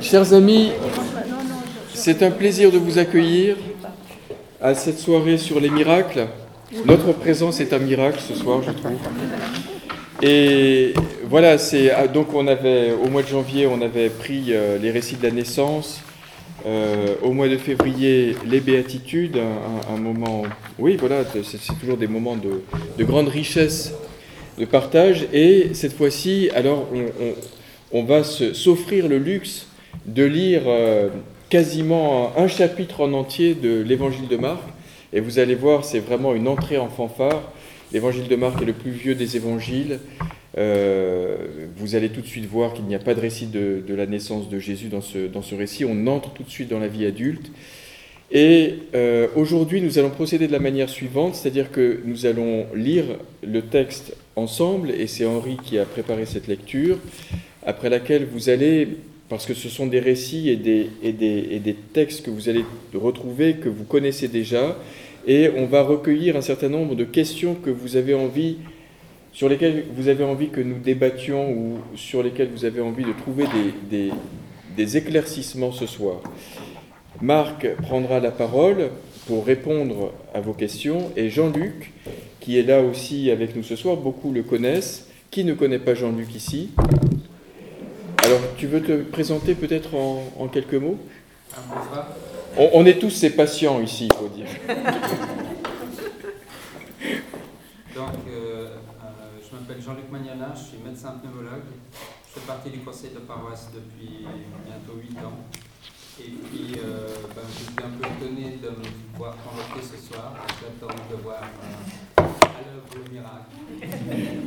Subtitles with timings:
[0.00, 0.70] Chers amis,
[1.92, 3.56] c'est un plaisir de vous accueillir
[4.60, 6.28] à cette soirée sur les miracles.
[6.84, 8.98] Notre présence est un miracle ce soir, je trouve.
[10.22, 14.78] Et voilà, c'est ah, donc on avait au mois de janvier, on avait pris euh,
[14.78, 16.00] les récits de la naissance.
[16.64, 19.38] Euh, au mois de février, les béatitudes,
[19.92, 20.42] un, moment,
[20.78, 22.62] oui, voilà, c'est toujours des moments de,
[22.96, 23.92] de, grande richesse
[24.58, 25.26] de partage.
[25.32, 29.66] Et cette fois-ci, alors, on, on va s'offrir le luxe
[30.06, 31.08] de lire euh,
[31.48, 34.62] quasiment un, chapitre en entier de l'évangile de Marc.
[35.12, 37.52] Et vous allez voir, c'est vraiment une entrée en fanfare.
[37.92, 40.00] L'évangile de Marc est le plus vieux des évangiles.
[40.56, 41.36] Euh,
[41.76, 44.48] vous allez tout de suite voir qu'il n'y a pas de récit de, la naissance
[44.48, 45.84] de Jésus dans ce, dans ce récit.
[45.84, 47.50] On entre tout de suite dans la vie adulte.
[48.30, 53.04] Et euh, aujourd'hui, nous allons procéder de la manière suivante, c'est-à-dire que nous allons lire
[53.42, 56.98] le texte ensemble, et c'est Henri qui a préparé cette lecture,
[57.64, 62.48] après laquelle vous allez parce que ce sont des récits et des, textes que vous
[62.48, 62.64] allez
[62.94, 64.76] retrouver, que vous connaissez déjà,
[65.26, 68.56] et on va recueillir un certain nombre de questions que vous avez envie,
[69.32, 73.12] sur lesquelles vous avez envie que nous débattions ou sur lesquelles vous avez envie de
[73.12, 73.44] trouver
[74.76, 76.20] des éclaircissements ce soir.
[77.20, 78.90] Marc prendra la parole
[79.26, 81.92] pour répondre à vos questions, et Jean-Luc,
[82.40, 85.08] qui est là aussi avec nous ce soir, beaucoup le connaissent.
[85.30, 86.70] Qui ne connaît pas Jean-Luc ici?
[88.28, 90.98] Alors, tu veux te présenter peut-être en, quelques mots
[92.58, 94.48] on, est tous ces patients ici, il faut dire.
[97.94, 98.68] Donc, euh, euh,
[99.40, 101.62] je m'appelle Jean-Luc Magnana, je suis médecin pneumologue.
[102.28, 104.26] Je fais partie du conseil de paroisse depuis
[104.66, 105.38] bientôt 8 ans.
[106.20, 108.84] Et puis, euh, ben, je suis un peu étonné de me
[109.16, 110.34] voir convoqué ce soir.
[110.60, 111.42] J'attends de voir
[112.16, 113.52] à l'œuvre le miracle.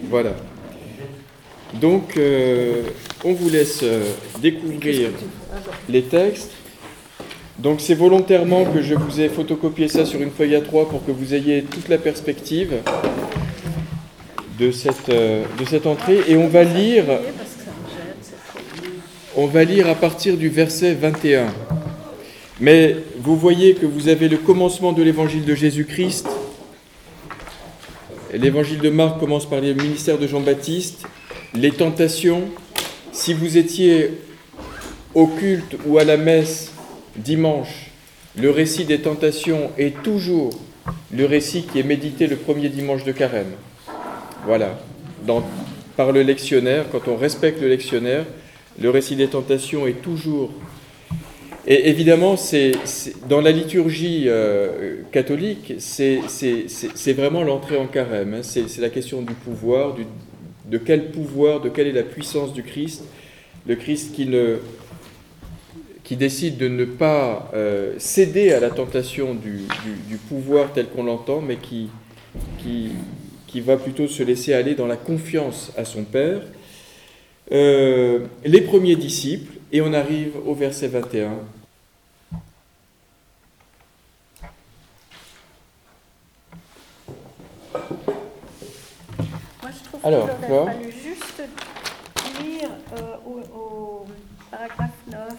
[0.03, 0.33] Voilà.
[1.73, 2.83] Donc, euh,
[3.23, 4.03] on vous laisse euh,
[4.41, 5.09] découvrir
[5.87, 6.51] les textes.
[7.59, 11.11] Donc, c'est volontairement que je vous ai photocopié ça sur une feuille A3 pour que
[11.11, 12.73] vous ayez toute la perspective
[14.59, 16.19] de cette, euh, de cette entrée.
[16.27, 17.05] Et on va lire,
[19.37, 21.47] on va lire à partir du verset 21.
[22.59, 26.27] Mais vous voyez que vous avez le commencement de l'évangile de Jésus-Christ.
[28.33, 31.05] L'évangile de Marc commence par le ministère de Jean-Baptiste
[31.53, 32.43] les tentations,
[33.11, 34.11] si vous étiez
[35.13, 36.71] au culte ou à la messe
[37.17, 37.91] dimanche,
[38.37, 40.51] le récit des tentations est toujours
[41.13, 43.51] le récit qui est médité le premier dimanche de carême.
[44.45, 44.79] Voilà.
[45.97, 48.25] par le lectionnaire, quand on respecte le lectionnaire,
[48.79, 50.51] le récit des tentations est toujours.
[51.67, 52.71] Et évidemment, c'est,
[53.29, 56.21] dans la liturgie euh, catholique, c'est,
[57.13, 58.35] vraiment l'entrée en carême.
[58.35, 58.41] Hein.
[58.41, 60.05] C'est, la question du pouvoir, du,
[60.65, 63.03] de quel pouvoir, de quelle est la puissance du Christ,
[63.67, 64.25] le Christ qui,
[66.15, 69.65] décide de ne pas euh, céder à la tentation du,
[70.27, 71.89] pouvoir tel qu'on l'entend, mais qui,
[73.61, 76.41] va plutôt se laisser aller dans la confiance à son Père.
[77.51, 81.39] Euh, les premiers disciples, et on arrive au verset 21.
[90.03, 91.43] Alors, il aurait fallu juste
[92.41, 94.05] lire euh, au,
[94.49, 95.37] paragraphe 9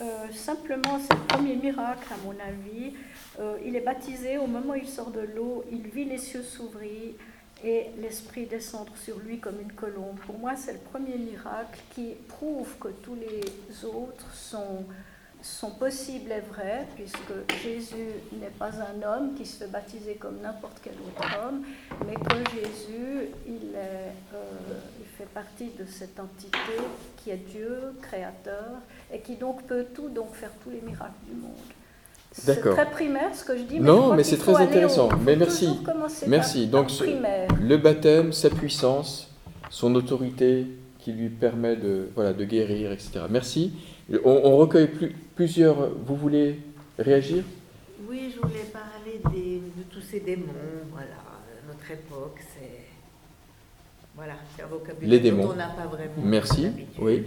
[0.00, 2.94] euh, simplement c'est le premier miracle, à mon avis.
[3.38, 6.42] Euh, il est baptisé, au moment où il sort de l'eau, il vit les cieux
[6.42, 7.12] s'ouvrir
[7.64, 10.18] et l'Esprit descendre sur lui comme une colombe.
[10.26, 14.84] Pour moi, c'est le premier miracle qui prouve que tous les autres sont
[15.42, 17.32] sont possibles et vraies, puisque
[17.62, 21.62] Jésus n'est pas un homme qui se fait baptiser comme n'importe quel autre homme,
[22.06, 26.58] mais que Jésus, il, est, euh, il fait partie de cette entité
[27.16, 28.80] qui est Dieu, créateur,
[29.12, 31.52] et qui donc peut tout, donc faire tous les miracles du monde.
[32.30, 33.78] C'est très primaire ce que je dis.
[33.78, 35.10] Mais non, mais c'est très intéressant.
[35.24, 35.68] mais merci.
[36.26, 36.66] Merci.
[36.66, 36.88] Donc
[37.60, 39.28] le baptême, sa puissance,
[39.68, 40.66] son autorité
[40.98, 43.24] qui lui permet de, voilà, de guérir, etc.
[43.28, 43.72] Merci.
[44.24, 44.88] On, recueille
[45.34, 45.90] plusieurs.
[45.90, 46.58] Vous voulez
[46.98, 47.44] réagir?
[48.08, 50.52] Oui, je voulais parler de tous ces démons.
[50.90, 51.06] Voilà,
[51.66, 52.80] notre époque, c'est.
[54.14, 55.44] Voilà, c'est un vocabulaire Les démons.
[55.44, 56.12] dont on n'a pas vraiment.
[56.22, 56.68] Merci.
[56.98, 57.24] Oui.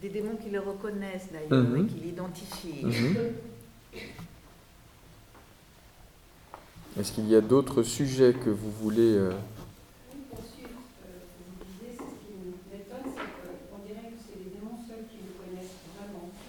[0.00, 1.84] Des démons qui le reconnaissent d'ailleurs mhm.
[1.84, 2.84] et qui l'identifient.
[2.84, 3.16] Mhm.
[6.98, 9.16] Est-ce qu'il y a d'autres sujets que vous voulez.
[9.16, 9.32] Euh,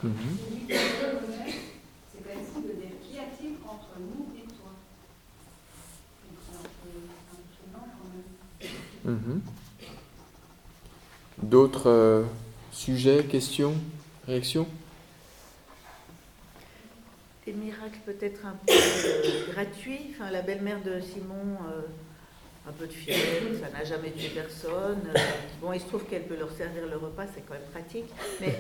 [0.07, 0.38] Mhm.
[9.04, 9.42] Mhm.
[11.44, 12.24] D'autres euh,
[12.71, 13.75] sujets, questions,
[14.25, 14.68] réactions?
[17.45, 20.00] Des miracles peut-être un peu euh, gratuits.
[20.12, 21.81] Enfin, la belle-mère de Simon, euh,
[22.68, 25.00] un peu de fièvre, ça n'a jamais tué personne.
[25.16, 25.19] Euh,
[25.62, 28.06] bon, il se trouve qu'elle peut leur servir le repas, c'est quand même pratique.
[28.42, 28.56] Mais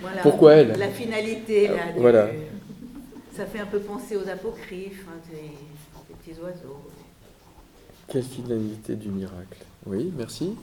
[0.00, 0.22] voilà.
[0.22, 2.30] Pourquoi elle La finalité, là, Euh, du- voilà.
[3.36, 5.40] ça fait un peu penser aux apocryphes, hein, des,
[6.08, 6.80] des petits oiseaux.
[8.08, 10.54] Quelle finalité du miracle Oui, merci.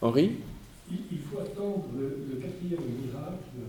[0.00, 0.36] Henri
[0.90, 3.60] Il, il faut attendre le, le quatrième miracle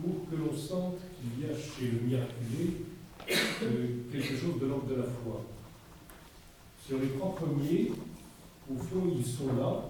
[0.00, 2.82] pour que l'on sente qu'il y a chez le miraculé
[3.30, 5.42] euh, quelque chose de l'ordre de la foi.
[6.88, 7.92] Sur les trois premiers,
[8.72, 9.82] au fond, ils sont là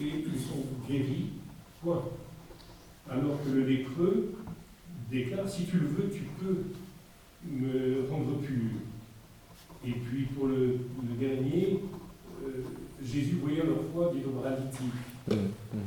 [0.00, 1.26] et ils sont guéris,
[1.82, 2.02] point.
[3.10, 4.32] Alors que le lépreux
[5.10, 6.64] déclare, si tu le veux, tu peux
[7.46, 8.70] me rendre pur.
[9.86, 11.80] Et puis pour le, le dernier,
[12.42, 12.62] euh,
[13.04, 14.30] Jésus, voyant leur foi, dit au.
[14.30, 15.36] Mmh, mmh.
[15.36, 15.82] Donc,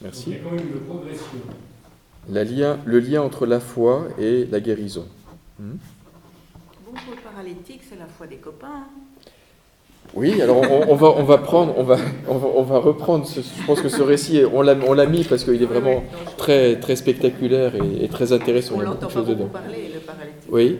[0.00, 0.30] Merci.
[0.30, 1.26] il y a quand même une progression.
[2.30, 5.06] La lien, le lien entre la foi et la guérison.
[5.58, 5.72] Hmm
[6.86, 8.68] Bon, pour le paralytique, c'est la foi des copains.
[8.68, 8.88] hein.
[10.14, 13.26] Oui, alors on, on va, on va prendre, on va, on va, on va reprendre.
[13.26, 16.02] Ce, je pense que ce récit, on l'a, on l'a mis parce qu'il est vraiment
[16.36, 18.74] très, très spectaculaire et, et très intéressant.
[18.76, 19.52] On Il y a l'entend beaucoup pas de choses beaucoup dedans.
[19.52, 20.50] parler, le paralytique.
[20.50, 20.78] Oui.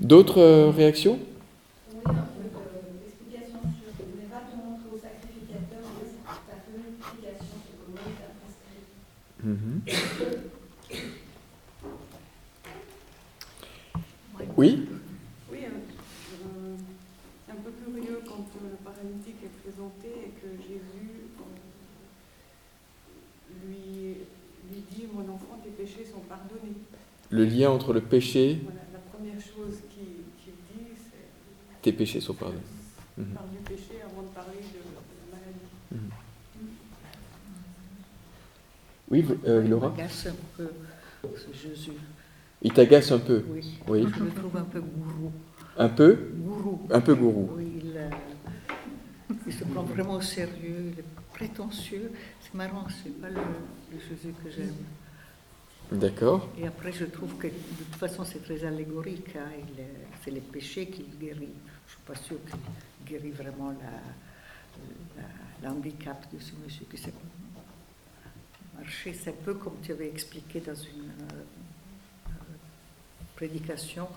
[0.00, 1.18] D'autres euh, réactions?
[2.06, 3.60] Oui, un peu de- d'explication
[3.96, 6.10] sur ne pas te montrer au sacrificateur, mais
[6.50, 8.82] ta purification se commande à prescrit.
[9.44, 9.82] Mhm.
[14.56, 14.88] Oui
[15.50, 16.76] Oui, euh, euh,
[17.46, 21.52] c'est un peu curieux quand euh, le paralytique est présenté et que Jésus euh,
[23.66, 24.16] lui,
[24.72, 26.74] lui dit Mon enfant, tes péchés sont pardonnés.
[27.30, 32.20] Le lien entre le péché, Voilà, la première chose qu'il qu'il dit, c'est tes péchés
[32.20, 32.60] sont pardonnés.
[33.16, 33.26] Mhm.
[33.34, 36.10] parle du péché avant de parler de, de la maladie.
[39.10, 40.68] Oui, euh, Il Laura m'agace un peu,
[41.36, 41.92] ce Jésus.
[42.62, 43.78] Il t'agace un peu Oui.
[43.86, 44.06] Oui.
[44.16, 45.32] Je le trouve un peu gourou.
[45.76, 46.80] Un peu Gourou.
[46.90, 47.50] Un peu gourou.
[47.56, 48.10] Oui, il, euh,
[49.46, 52.10] il se prend vraiment au sérieux, il est prétentieux.
[52.40, 54.74] C'est marrant, c'est pas le, le Jésus que j'aime.
[55.90, 56.48] D'accord.
[56.58, 59.34] Et après, je trouve que de toute façon, c'est très allégorique.
[59.36, 59.50] hein.
[60.22, 61.48] C'est les péchés qu'il guérit.
[61.86, 63.74] Je ne suis pas sûre qu'il guérit vraiment
[65.62, 67.12] l'handicap de ce monsieur qui sait
[68.76, 69.14] marcher.
[69.14, 72.32] C'est un peu comme tu avais expliqué dans une euh,
[73.34, 74.08] prédication,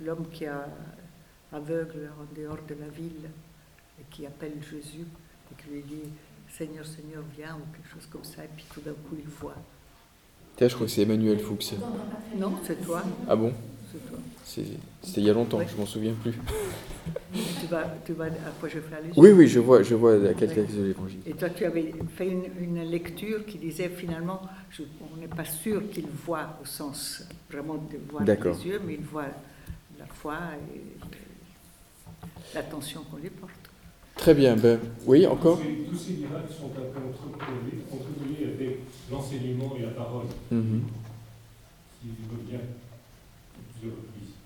[0.00, 0.50] l'homme qui est
[1.52, 3.28] aveugle en dehors de la ville
[4.00, 5.06] et qui appelle Jésus
[5.50, 6.10] et qui lui dit
[6.48, 9.56] Seigneur, Seigneur, viens, ou quelque chose comme ça, et puis tout d'un coup il voit.
[10.56, 11.72] Tiens, je crois que c'est Emmanuel Fuchs.
[12.36, 13.52] Non, c'est toi, Ah bon
[13.90, 14.18] c'est toi.
[15.02, 15.64] C'était il y a longtemps, Oui.
[15.70, 16.32] je m'en souviens plus.
[17.60, 18.26] Tu vas, tu à
[18.58, 21.20] quoi je fais allusion Oui, oui, je vois, je vois à quel texte de l'évangile.
[21.26, 24.82] Et toi, tu avais fait une, une lecture qui disait finalement, je-
[25.12, 29.04] on n'est pas sûr qu'il voit au sens vraiment de voir les yeux, mais il
[29.04, 29.26] voit
[29.98, 30.36] la foi
[30.74, 30.80] et
[32.54, 33.52] l'attention qu'on lui porte.
[34.20, 38.78] Très bien, ben oui, encore Tous ces, tous miracles sont un peu entrecollés, entrecollés avec
[39.10, 40.82] l'enseignement et la parole, Mhm.
[42.02, 44.36] qui revient à plusieurs reprises.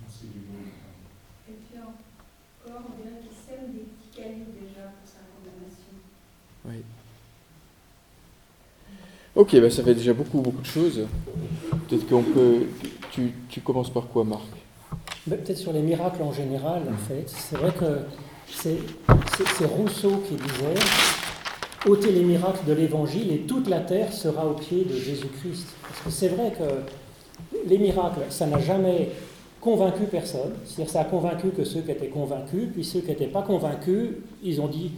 [0.00, 1.50] L'enseignement et la parole.
[1.50, 5.94] Et puis encore, on dirait qu'il sème des petits cailloux déjà pour sa condamnation.
[6.66, 6.82] Oui.
[9.34, 11.04] Ok, ben ça fait déjà beaucoup, beaucoup de choses.
[11.88, 12.66] Peut-être qu'on peut.
[13.10, 14.46] Tu, tu commences par quoi, Marc?
[15.28, 17.24] Peut-être sur les miracles en général, en fait.
[17.26, 18.00] C'est vrai que
[18.50, 18.76] c'est
[19.36, 20.74] c'est- c'est Rousseau qui disait
[21.86, 25.66] ôtez les miracles de l'évangile et toute la terre sera au pied de Jésus-Christ.
[25.82, 29.10] Parce que c'est vrai que les miracles, ça n'a jamais
[29.60, 30.52] convaincu personne.
[30.66, 34.10] C'est-à-dire ça a convaincu que ceux qui étaient convaincus, puis ceux qui n'étaient pas convaincus,
[34.42, 34.92] ils ont dit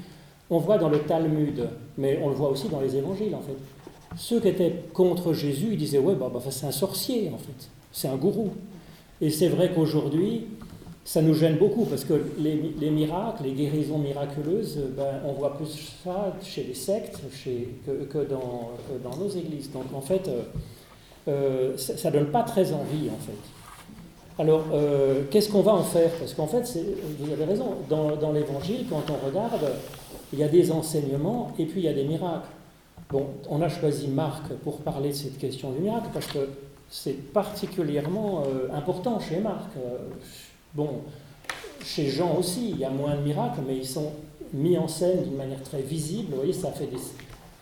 [0.51, 3.57] on voit dans le Talmud, mais on le voit aussi dans les évangiles, en fait.
[4.17, 7.69] Ceux qui étaient contre Jésus, ils disaient ouais, bah, bah, c'est un sorcier, en fait.
[7.93, 8.51] C'est un gourou.
[9.21, 10.47] Et c'est vrai qu'aujourd'hui,
[11.07, 15.57] ça nous gêne beaucoup parce que les, les miracles, les guérisons miraculeuses, ben, on voit
[15.57, 17.21] plus ça chez les sectes
[17.87, 19.71] que, que dans, nos églises.
[19.71, 20.43] Donc en fait, euh,
[21.29, 24.43] euh, ça ne donne pas très envie en fait.
[24.43, 26.11] Alors, euh, qu'est-ce qu'on va en faire?
[26.19, 26.79] Parce qu'en fait,
[27.21, 29.65] vous avez raison, dans l'évangile, quand on regarde,
[30.33, 32.49] il y a des enseignements et puis il y a des miracles.
[33.11, 36.49] Bon, on a choisi Marc pour parler de cette question du miracle parce que
[36.91, 39.71] c'est particulièrement euh, important chez Marc.
[39.77, 39.99] Euh,
[40.75, 41.01] bon,
[41.85, 44.13] chez Jean aussi, il y a moins de miracles, mais ils sont
[44.53, 46.31] mis en scène d'une manière très visible.
[46.31, 46.99] Vous voyez, ça fait des,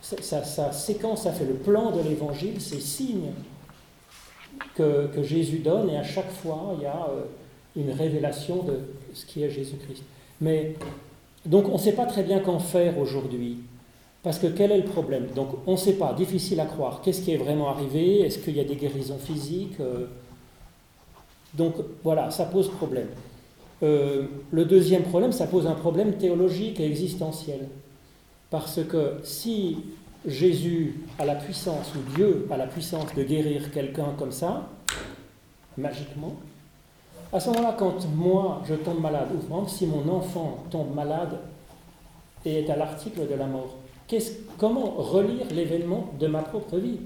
[0.02, 3.30] ça, ça- séquence, ça fait le plan de l'évangile, ces signes
[4.74, 7.22] que, que Jésus donne, et à chaque fois, il y a euh,
[7.76, 8.78] une révélation de
[9.14, 10.02] ce qui est Jésus-Christ.
[10.40, 10.74] Mais
[11.46, 13.58] Donc on ne sait pas très bien qu'en faire aujourd'hui.
[14.24, 15.26] Parce que quel est le problème?
[15.36, 17.02] Donc on ne sait pas, difficile à croire.
[17.02, 18.22] Qu'est-ce qui est vraiment arrivé?
[18.22, 19.78] Est-ce qu'il y a des guérisons physiques?
[19.80, 20.06] Euh,
[21.52, 23.08] Donc voilà, ça pose problème.
[23.82, 27.68] Euh, le deuxième problème, ça pose un problème théologique et existentiel.
[28.50, 29.76] Parce que si
[30.26, 34.70] Jésus a la puissance, ou Dieu a la puissance de guérir quelqu'un comme ça,
[35.76, 36.34] magiquement,
[37.30, 41.40] à ce moment-là, quand moi je tombe malade, ou si mon enfant tombe malade
[42.46, 43.76] et est à l'article de la mort,
[44.58, 46.98] comment relire l'événement de ma propre vie?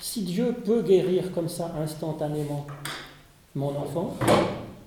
[0.00, 2.66] Si Dieu peut guérir comme ça instantanément
[3.54, 4.14] mon enfant,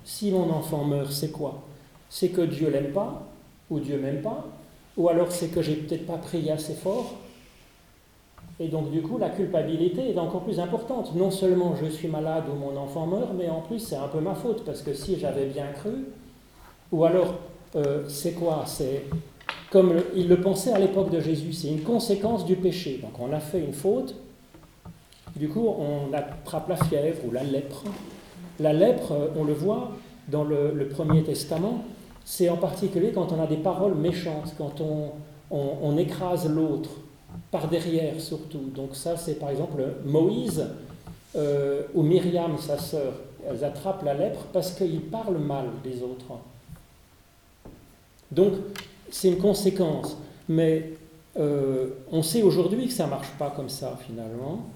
[0.04, 1.62] si mon enfant meurt, c'est quoi?
[2.08, 3.22] C'est que Dieu l'aime pas,
[3.70, 4.44] ou Dieu m'aime pas,
[4.96, 7.14] ou alors c'est que j'ai peut-être pas prié assez fort.
[8.58, 11.14] Et donc du coup, la culpabilité est encore plus importante.
[11.14, 14.20] Non seulement je suis malade ou mon enfant meurt, mais en plus c'est un peu
[14.20, 16.06] ma faute, parce que si j'avais bien cru,
[16.92, 17.34] ou alors
[17.76, 18.64] euh, c'est quoi?
[18.66, 19.04] C'est
[19.70, 22.98] comme il le pensait à l'époque de Jésus, c'est une conséquence du péché.
[23.02, 24.16] Donc on a fait une faute,
[25.36, 27.84] du coup on attrape la fièvre ou la lèpre.
[28.58, 29.92] La lèpre, on le voit
[30.28, 31.84] dans le, Premier Testament,
[32.24, 36.90] c'est en particulier quand on a des paroles méchantes, quand on, écrase l'autre,
[37.50, 38.70] par derrière surtout.
[38.74, 40.66] Donc ça c'est par exemple Moïse
[41.36, 43.12] euh, ou Myriam, sa sœur,
[43.48, 46.38] elles attrapent la lèpre parce qu'ils parlent mal des autres.
[48.30, 48.52] Donc
[49.10, 50.16] c'est une conséquence.
[50.48, 50.90] Mais
[51.38, 54.66] euh, on sait aujourd'hui que ça ne marche pas comme ça finalement.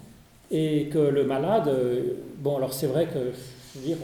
[0.51, 3.31] Et que le malade, euh, bon alors c'est vrai que,
[3.73, 3.97] je veux dire,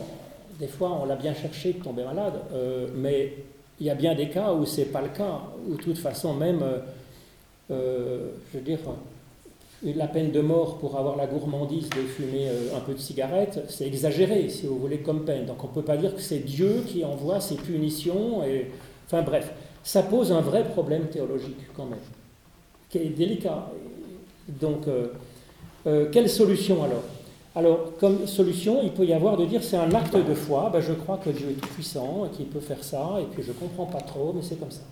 [0.60, 3.34] des fois on l'a bien cherché de tomber malade, euh, mais
[3.80, 6.34] il y a bien des cas où c'est pas le cas, où de toute façon
[6.34, 6.64] même,
[7.70, 7.76] je
[8.54, 8.80] veux dire,
[9.84, 13.88] la peine de mort pour avoir la gourmandise de fumer un peu de cigarette, c'est
[13.88, 15.46] exagéré, si vous voulez, comme peine.
[15.46, 18.44] Donc on ne peut pas dire que c'est Dieu qui envoie ses punitions.
[18.44, 18.70] Et...
[19.08, 19.52] Enfin bref,
[19.84, 22.00] ça pose un vrai problème théologique quand même,
[22.90, 23.68] qui est délicat.
[24.48, 25.08] Donc, euh,
[25.88, 27.04] euh, quelle solution alors?
[27.54, 30.80] Alors, comme solution, il peut y avoir de dire c'est un acte de foi, ben,
[30.80, 33.50] je crois que Dieu est tout puissant et qu'il peut faire ça, et puis je
[33.50, 34.84] ne comprends pas trop, mais c'est comme ça.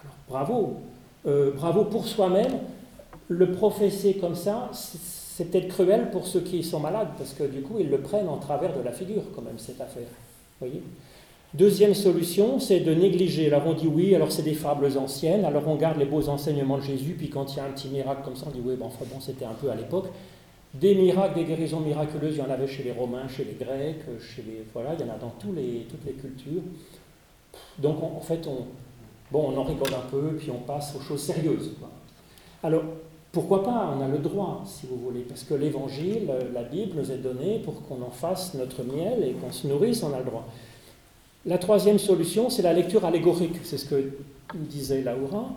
[0.00, 0.76] Alors, bravo,
[1.26, 2.60] euh, bravo pour soi-même.
[3.28, 7.62] Le professer comme ça, c'est peut-être cruel pour ceux qui sont malades, parce que du
[7.62, 10.08] coup, ils le prennent en travers de la figure, quand même, cette affaire.
[10.60, 10.82] voyez?
[11.54, 13.52] Deuxième solution, c'est de négliger.
[13.52, 16.78] Alors on dit oui, alors c'est des fables anciennes, alors on garde les beaux enseignements
[16.78, 18.74] de Jésus, puis quand il y a un petit miracle comme ça, on dit oui,
[18.80, 20.06] enfin bon, c'était un peu à l'époque.
[20.72, 24.00] Des miracles, des guérisons miraculeuses, il y en avait chez les Romains, chez les Grecs,
[24.18, 26.62] chez les voilà, il y en a dans les, toutes les cultures.
[27.78, 28.64] Donc en fait, on,
[29.30, 31.72] bon, on en rigole un peu, puis on passe aux choses sérieuses.
[32.62, 32.82] Alors
[33.30, 37.10] pourquoi pas On a le droit, si vous voulez, parce que l'Évangile, la Bible nous
[37.10, 40.24] est donnée pour qu'on en fasse notre miel et qu'on se nourrisse, on a le
[40.24, 40.46] droit.
[41.44, 43.56] La troisième solution, c'est la lecture allégorique.
[43.64, 44.12] C'est ce que
[44.54, 45.50] disait Laura.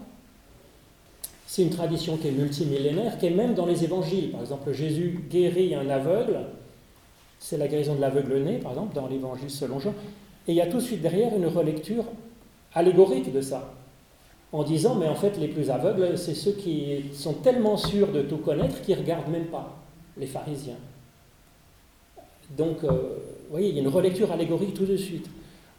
[1.46, 4.32] C'est une tradition qui est multimillénaire, qui est même dans les évangiles.
[4.32, 6.40] Par exemple, Jésus guérit un aveugle.
[7.40, 9.94] C'est la guérison de l'aveugle-né, par exemple, dans l'évangile selon Jean.
[10.48, 12.06] Et il y a tout de suite derrière une relecture
[12.74, 13.72] allégorique de ça.
[14.52, 18.24] En disant, mais en fait, les plus aveugles, c'est ceux qui sont tellement sûrs de
[18.24, 19.78] tout connaître qu'ils ne regardent même pas,
[20.18, 20.78] les pharisiens.
[22.58, 25.28] Donc, euh, vous voyez, il y a une relecture allégorique tout de suite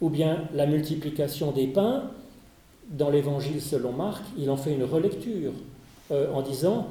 [0.00, 2.04] ou bien la multiplication des pains,
[2.90, 5.52] dans l'évangile selon Marc, il en fait une relecture
[6.12, 6.86] euh, en disant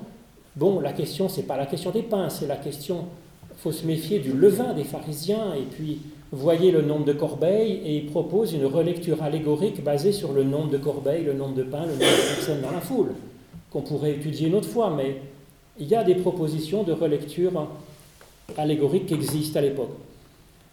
[0.55, 3.05] bon, la question, c'est pas la question des pains, c'est la question,
[3.51, 5.99] il faut se méfier du levain des pharisiens, et puis
[6.31, 10.69] voyez le nombre de corbeilles, et il propose une relecture allégorique basée sur le nombre
[10.69, 13.13] de corbeilles, le nombre de pains, le nombre de personnes dans la foule,
[13.71, 15.21] qu'on pourrait étudier une autre fois, mais
[15.79, 17.51] il y a des propositions de relecture
[18.57, 19.91] allégorique qui existent à l'époque.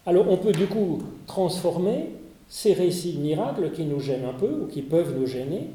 [0.07, 2.11] Alors on peut du coup transformer
[2.53, 5.71] ces récits de miracles qui nous gênent un peu ou qui peuvent nous gêner,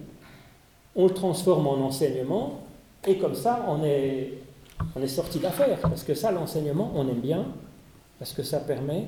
[0.95, 2.59] on le transforme en enseignement
[3.07, 4.33] et comme ça on est,
[5.07, 7.47] sorti d'affaire parce que ça l'enseignement on aime bien
[8.19, 9.07] parce que ça permet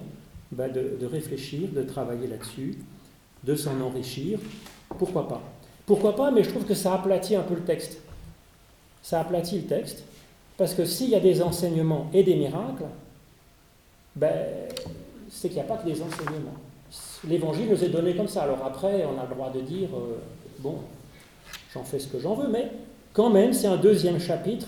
[0.52, 2.80] bah, de, de, réfléchir, de travailler là-dessus,
[3.44, 4.40] de s'en enrichir.
[4.98, 5.42] Pourquoi pas?
[5.86, 8.00] Pourquoi pas Mais je trouve que ça aplatit un peu le texte.
[9.04, 10.04] Ça aplatit le texte
[10.58, 12.86] parce que s'il y a des enseignements et des miracles,
[14.16, 14.34] ben,
[15.30, 16.58] c'est qu'il n'y a pas que des enseignements
[17.28, 18.44] l'évangile nous est donné comme ça.
[18.44, 20.18] Alors après, on a le droit de dire, euh,
[20.60, 20.76] bon,
[21.74, 22.72] j'en fais ce que j'en veux, mais
[23.14, 24.68] quand même, c'est un deuxième chapitre,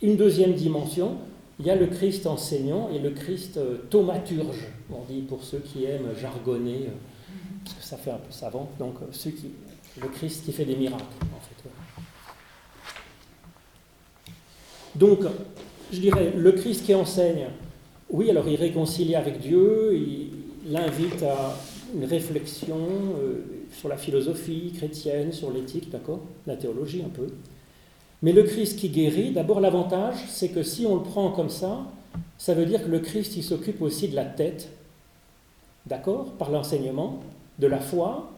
[0.00, 1.16] une deuxième dimension.
[1.58, 5.58] Il y a le Christ enseignant et le Christ euh, thaumaturge, on dit pour ceux
[5.58, 9.50] qui aiment jargonner, euh, parce que ça fait un peu savant, donc ceux qui,
[10.00, 11.68] le Christ qui fait des miracles, en fait.
[14.94, 15.20] Donc,
[15.92, 17.46] je dirais, le Christ qui enseigne,
[18.10, 19.94] oui, alors il réconcilie avec Dieu,
[20.66, 21.56] l'invite à
[21.94, 22.78] une réflexion
[23.20, 23.42] euh,
[23.72, 27.28] sur la philosophie chrétienne, sur l'éthique, d'accord La théologie un peu.
[28.22, 31.80] Mais le Christ qui guérit, d'abord l'avantage, c'est que si on le prend comme ça,
[32.38, 34.68] ça veut dire que le Christ, il s'occupe aussi de la tête,
[35.86, 37.20] d'accord Par l'enseignement,
[37.58, 38.30] de la foi,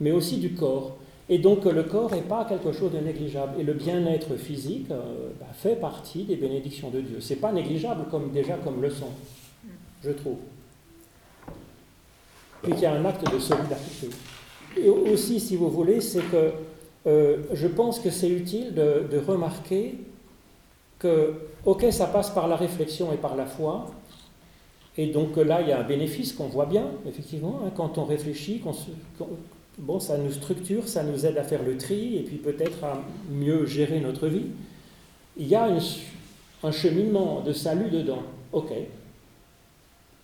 [0.00, 0.96] mais aussi du corps.
[1.30, 3.60] Et donc le corps n'est pas quelque chose de négligeable.
[3.60, 7.20] Et le bien-être physique euh, bah, fait partie des bénédictions de Dieu.
[7.20, 9.08] C'est pas négligeable comme déjà comme leçon,
[10.02, 10.38] je trouve.
[12.62, 14.10] Puis qu'il y a un acte de solidarité.
[14.76, 16.52] Et aussi, si vous voulez, c'est que
[17.06, 19.94] euh, je pense que c'est utile de, remarquer
[20.98, 21.34] que,
[21.64, 23.86] ok, ça passe par la réflexion et par la foi,
[24.96, 28.04] et donc là, il y a un bénéfice qu'on voit bien, effectivement, hein, quand on
[28.04, 28.60] réfléchit,
[29.78, 33.00] bon, ça nous structure, ça nous aide à faire le tri, et puis peut-être à
[33.30, 34.46] mieux gérer notre vie.
[35.36, 35.68] Il y a
[36.64, 38.22] un cheminement de salut dedans,
[38.52, 38.72] ok.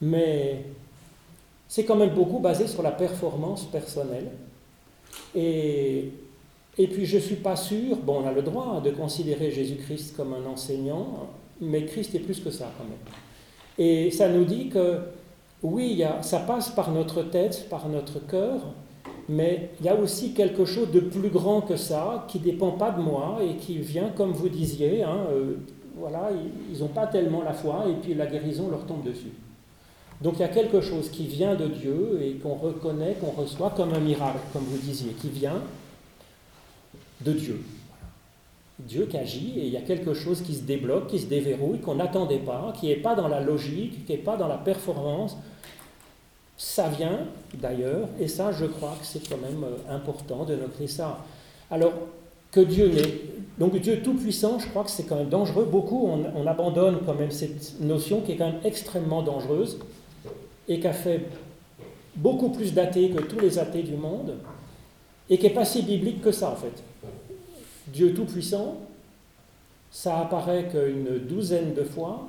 [0.01, 0.65] Mais
[1.69, 4.31] c'est quand même beaucoup basé sur la performance personnelle.
[5.35, 6.11] Et
[6.77, 10.35] puis je ne suis pas sûr, bon on a le droit de considérer Jésus-Christ comme
[10.35, 11.29] un enseignant,
[11.61, 12.99] mais Christ est plus que ça quand même.
[13.79, 14.99] Et ça nous dit que
[15.63, 18.61] oui, ça passe par notre tête, par notre cœur,
[19.29, 22.73] mais il y a aussi quelque chose de plus grand que ça, qui ne dépend
[22.73, 25.55] pas de moi et qui vient, comme vous disiez, hein, euh,
[25.97, 26.31] voilà,
[26.71, 29.33] ils n'ont pas tellement la foi et puis la guérison leur tombe dessus.
[30.21, 33.71] Donc il y a quelque chose qui vient de Dieu et qu'on reconnaît, qu'on reçoit
[33.71, 35.61] comme un miracle, comme vous disiez, qui vient
[37.21, 37.61] de Dieu.
[38.79, 41.79] Dieu qui agit et il y a quelque chose qui se débloque, qui se déverrouille,
[41.79, 45.37] qu'on n'attendait pas, qui n'est pas dans la logique, qui n'est pas dans la performance.
[46.57, 47.21] Ça vient
[47.55, 51.25] d'ailleurs, et ça je crois que c'est quand même euh, important de noter ça.
[51.71, 51.93] Alors
[52.51, 53.21] que Dieu n'est...
[53.59, 55.69] Donc Dieu tout-puissant, je crois que c'est quand même dangereux.
[55.71, 59.79] Beaucoup, on, on, abandonne quand même cette notion qui est quand même extrêmement dangereuse
[60.69, 61.27] et qui a fait
[62.17, 64.37] beaucoup plus d'athées que tous les athées du monde
[65.29, 66.83] et qui n'est pas si biblique que ça en fait.
[67.89, 68.77] Dieu Tout-Puissant,
[69.91, 72.29] ça apparaît qu'une douzaine de fois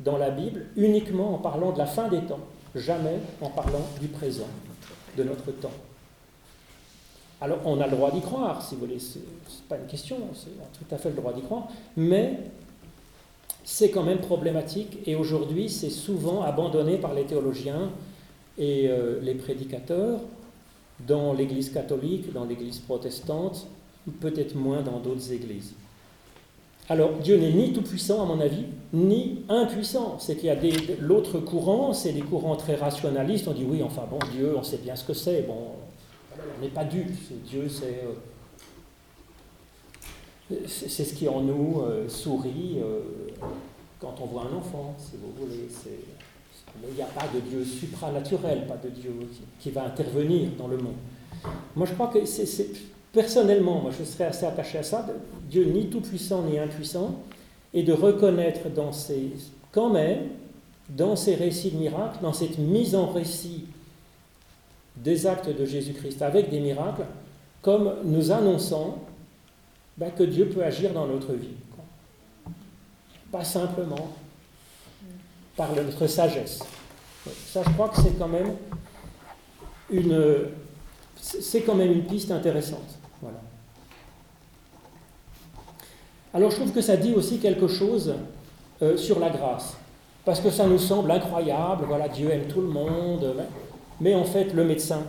[0.00, 2.40] dans la Bible, uniquement en parlant de la fin des temps,
[2.74, 4.46] jamais en parlant du présent,
[5.16, 5.72] de notre temps.
[7.40, 9.22] Alors on a le droit d'y croire, si vous voulez, c'est
[9.68, 12.38] pas une question, c'est tout à fait le droit d'y croire, mais
[13.70, 17.90] c'est quand même problématique et aujourd'hui c'est souvent abandonné par les théologiens
[18.56, 20.20] et euh, les prédicateurs
[21.06, 23.66] dans l'Église catholique, dans l'Église protestante,
[24.20, 25.74] peut-être moins dans d'autres églises.
[26.88, 30.18] Alors Dieu n'est ni tout-puissant à mon avis, ni impuissant.
[30.18, 30.56] C'est qu'il y a
[30.98, 33.48] l'autre courant, c'est des courants très rationalistes.
[33.48, 35.42] On dit oui, enfin bon, Dieu, on sait bien ce que c'est.
[35.42, 35.72] Bon,
[36.38, 37.12] on n'est pas dupe.
[37.44, 38.14] Dieu, c'est euh,
[40.66, 43.00] c'est ce qui en nous euh, sourit euh,
[44.00, 45.68] quand on voit un enfant, si vous voulez.
[46.88, 49.12] Il n'y a pas de Dieu supranaturel, pas de Dieu
[49.60, 50.94] qui, va intervenir dans le monde.
[51.74, 52.18] Moi, je crois que
[53.12, 55.06] personnellement, moi, je serais assez attaché à ça,
[55.50, 57.16] Dieu ni tout-puissant ni impuissant,
[57.74, 58.60] et de reconnaître
[59.72, 60.28] quand même,
[60.88, 63.64] dans ces récits de miracles, dans cette mise en récit
[64.96, 67.04] des actes de Jésus-Christ avec des miracles,
[67.60, 68.98] comme nous annonçant
[69.98, 71.56] ben, que Dieu peut agir dans notre vie.
[73.32, 74.14] Pas simplement
[75.56, 76.60] par notre sagesse.
[77.46, 78.54] Ça, je crois que c'est quand même
[79.90, 80.46] une,
[81.16, 82.96] c'est quand même une piste intéressante.
[83.20, 83.40] Voilà.
[86.32, 88.14] Alors, je trouve que ça dit aussi quelque chose
[88.80, 89.76] euh, sur la grâce,
[90.24, 91.86] parce que ça nous semble incroyable.
[91.88, 93.34] Voilà, Dieu aime tout le monde,
[94.00, 95.02] mais en fait, le médecin,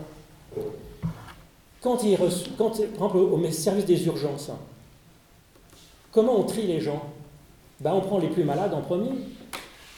[1.79, 4.57] quand il reçoit, quand, par exemple, au service des urgences, hein,
[6.11, 7.03] comment on trie les gens
[7.79, 9.11] ben, On prend les plus malades en premier.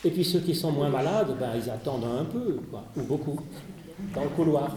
[0.03, 2.59] Et puis ceux qui sont moins malades, ben, ils attendent un peu,
[2.97, 3.39] ou beaucoup,
[4.15, 4.75] dans le couloir.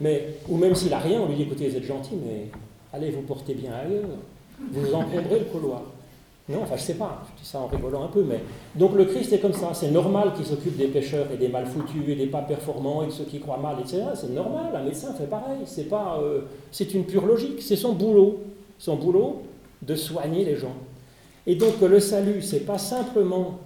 [0.00, 2.48] Mais, ou même s'il n'a rien, on lui dit écoutez, vous êtes gentil, mais
[2.92, 4.08] allez vous porter bien ailleurs,
[4.72, 5.82] vous encombrez le couloir.
[6.46, 8.40] Non, enfin je sais pas, je dis ça en rigolant un peu, mais.
[8.74, 11.64] Donc le Christ est comme ça, c'est normal qu'il s'occupe des pécheurs et des mal
[11.64, 14.02] foutus et des pas performants et de ceux qui croient mal, etc.
[14.14, 16.18] C'est normal, un médecin fait pareil, c'est pas.
[16.20, 18.40] Euh, c'est une pure logique, c'est son boulot.
[18.84, 19.40] Son boulot
[19.80, 20.76] de soigner les gens.
[21.46, 23.60] Et donc le salut, c'est pas simplement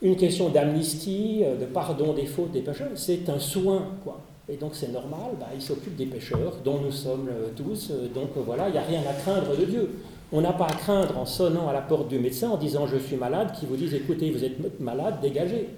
[0.00, 4.18] une question d'amnistie, euh, de pardon des fautes des pécheurs, c'est un soin, quoi.
[4.48, 8.08] Et donc c'est normal, bah, il s'occupe des pécheurs, dont nous sommes euh, tous, euh,
[8.08, 9.90] donc voilà, il n'y a rien à craindre de Dieu.
[10.32, 12.96] On n'a pas à craindre en sonnant à la porte du médecin en disant je
[12.96, 15.68] suis malade, qui vous dise écoutez, vous êtes malade, dégagez.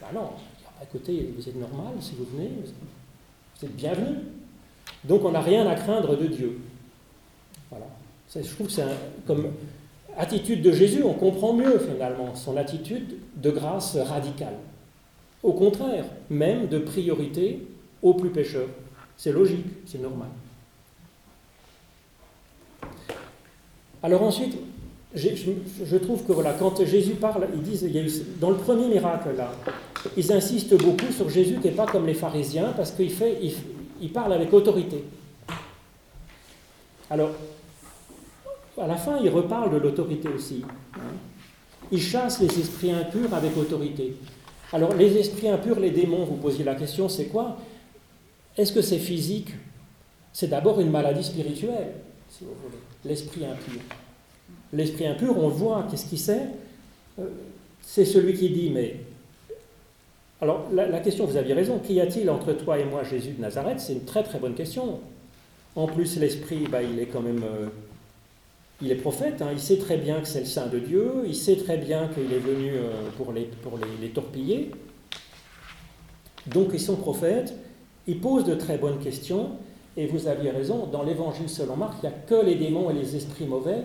[0.00, 0.30] Ben non,
[0.82, 2.50] écoutez, vous êtes normal si vous venez,
[3.60, 4.16] vous êtes bienvenu.
[5.04, 6.58] Donc on n'a rien à craindre de Dieu.
[7.70, 7.86] Voilà.
[8.34, 8.84] Je trouve que c'est
[9.26, 9.48] comme
[10.16, 14.54] attitude de Jésus, on comprend mieux finalement son attitude de grâce radicale.
[15.42, 17.66] Au contraire, même de priorité
[18.02, 18.68] aux plus pécheurs.
[19.16, 20.28] C'est logique, c'est normal.
[24.02, 24.56] Alors ensuite,
[25.14, 29.30] je, trouve que voilà, quand Jésus parle, ils disent, il y dans le premier miracle
[29.36, 29.52] là,
[30.16, 34.52] ils insistent beaucoup sur Jésus qui n'est pas comme les pharisiens parce qu'il parle avec
[34.52, 35.02] autorité.
[37.10, 37.30] Alors,
[38.80, 40.62] à la fin, il reparle de l'autorité aussi.
[40.94, 40.98] Hein.
[41.90, 44.14] Il chasse les esprits impurs avec autorité.
[44.72, 47.56] Alors, les esprits impurs, les démons, vous posiez la question, c'est quoi?
[48.56, 49.50] Est-ce que c'est physique?
[50.32, 51.92] C'est d'abord une maladie spirituelle,
[52.28, 53.80] si vous voulez, l'esprit impur.
[54.72, 56.42] L'esprit impur, on voit, qu'est-ce qu'il sait?
[57.18, 57.24] Euh,
[57.80, 59.00] C'est celui qui dit, mais...
[60.40, 63.80] Alors, la, question, vous aviez raison, qu'y a-t-il entre toi et moi, Jésus de Nazareth?
[63.80, 65.00] C'est une très très bonne question.
[65.74, 67.42] En plus, l'esprit, bah, il est quand même...
[67.42, 67.68] Euh,
[68.80, 69.48] il est prophète, hein.
[69.52, 72.32] il sait très bien que c'est le Saint de Dieu, il sait très bien qu'il
[72.32, 74.70] est venu euh, pour, les, pour les, torpiller.
[76.46, 77.54] Donc ils sont prophètes,
[78.06, 79.50] ils posent de très bonnes questions,
[79.96, 82.94] et vous aviez raison, dans l'évangile selon Marc, il n'y a que les démons et
[82.94, 83.82] les esprits mauvais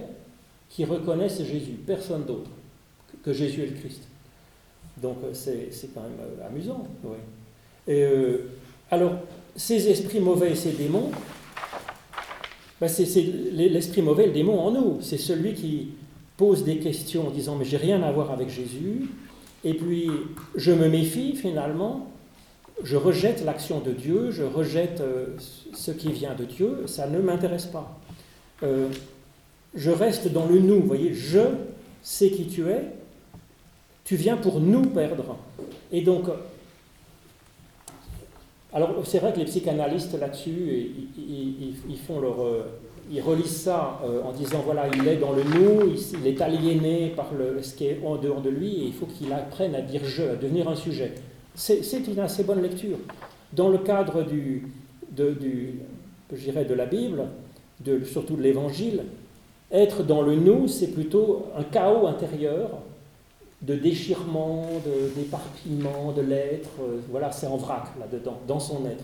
[0.70, 2.52] qui reconnaissent Jésus, personne d'autre,
[3.24, 4.04] que Jésus est le Christ.
[5.02, 6.88] Donc euh, c'est quand même euh, amusant.
[7.88, 8.50] Et, euh,
[8.92, 9.14] alors,
[9.56, 11.12] ces esprits mauvais et ces démons,
[12.82, 13.06] ben, c'est
[13.52, 14.98] l'esprit mauvais, le démon en nous.
[15.02, 15.90] C'est celui qui
[16.38, 19.10] pose des questions en disant mais j'ai rien à voir avec Jésus.
[19.64, 20.10] Et puis
[20.56, 22.08] je me méfie finalement,
[22.84, 25.02] je rejette l'action de Dieu, je rejette
[25.74, 28.00] ce qui vient de Dieu, ça ne m'intéresse pas
[29.76, 30.82] je reste dans le nous.
[30.82, 31.40] Vous voyez, je
[32.02, 32.84] sais qui tu es,
[34.04, 35.38] tu viens pour nous perdre.
[35.92, 36.26] Et donc,
[38.74, 42.64] alors c'est vrai que les psychanalystes là-dessus, ils, font leur, euh,
[43.12, 47.14] ils relisent ça euh, en disant voilà, il est dans le nous, il, est aliéné
[47.16, 49.82] par le, ce qui est en dehors de lui, et il faut qu'il apprenne à
[49.82, 51.14] dire je, à devenir un sujet.
[51.56, 52.98] C'est une assez bonne lecture.
[53.54, 54.68] Dans le cadre du,
[55.12, 55.80] de, du,
[56.32, 57.26] de la Bible,
[57.86, 59.04] de, surtout de l'Évangile,
[59.72, 62.72] être dans le nous, c'est plutôt un chaos intérieur
[63.64, 64.68] de déchirement,
[65.16, 66.70] d'éparpillement, de, l'être.
[66.82, 69.04] Euh, voilà, c'est en vrac là-dedans, dans son être.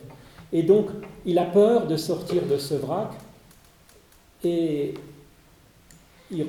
[0.52, 0.88] Et donc,
[1.26, 3.12] il a peur de sortir de ce vrac
[4.44, 4.94] et
[6.32, 6.46] il,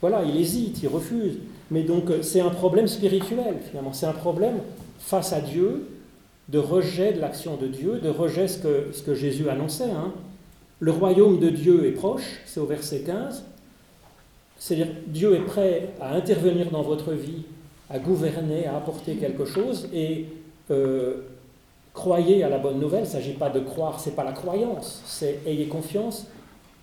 [0.00, 1.38] voilà, il hésite, il refuse.
[1.70, 3.92] Mais donc, c'est un problème spirituel, finalement.
[3.92, 4.58] C'est un problème
[4.98, 5.88] face à Dieu,
[6.48, 9.90] de rejet de l'action de Dieu, de rejet ce que, ce que Jésus annonçait.
[9.90, 10.12] Hein.
[10.80, 13.44] Le royaume de Dieu est proche, c'est au verset 15.
[14.62, 17.42] C'est-à-dire Dieu est prêt à intervenir dans votre vie,
[17.90, 20.26] à gouverner, à apporter quelque chose, et
[20.70, 21.22] euh,
[21.92, 23.00] croyez à la bonne nouvelle.
[23.00, 26.28] Il ne s'agit pas de croire, c'est pas la croyance, c'est ayez confiance,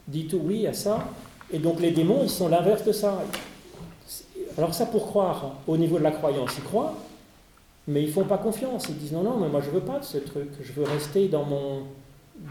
[0.09, 1.07] dites oui à ça.
[1.53, 3.23] Et donc les démons, ils sont l'inverse de ça.
[4.57, 6.95] Alors ça pour croire au niveau de la croyance, ils croient,
[7.87, 8.89] mais ils font pas confiance.
[8.89, 10.49] Ils disent non, non, mais moi je veux pas de ce truc.
[10.61, 11.83] Je veux rester dans mon,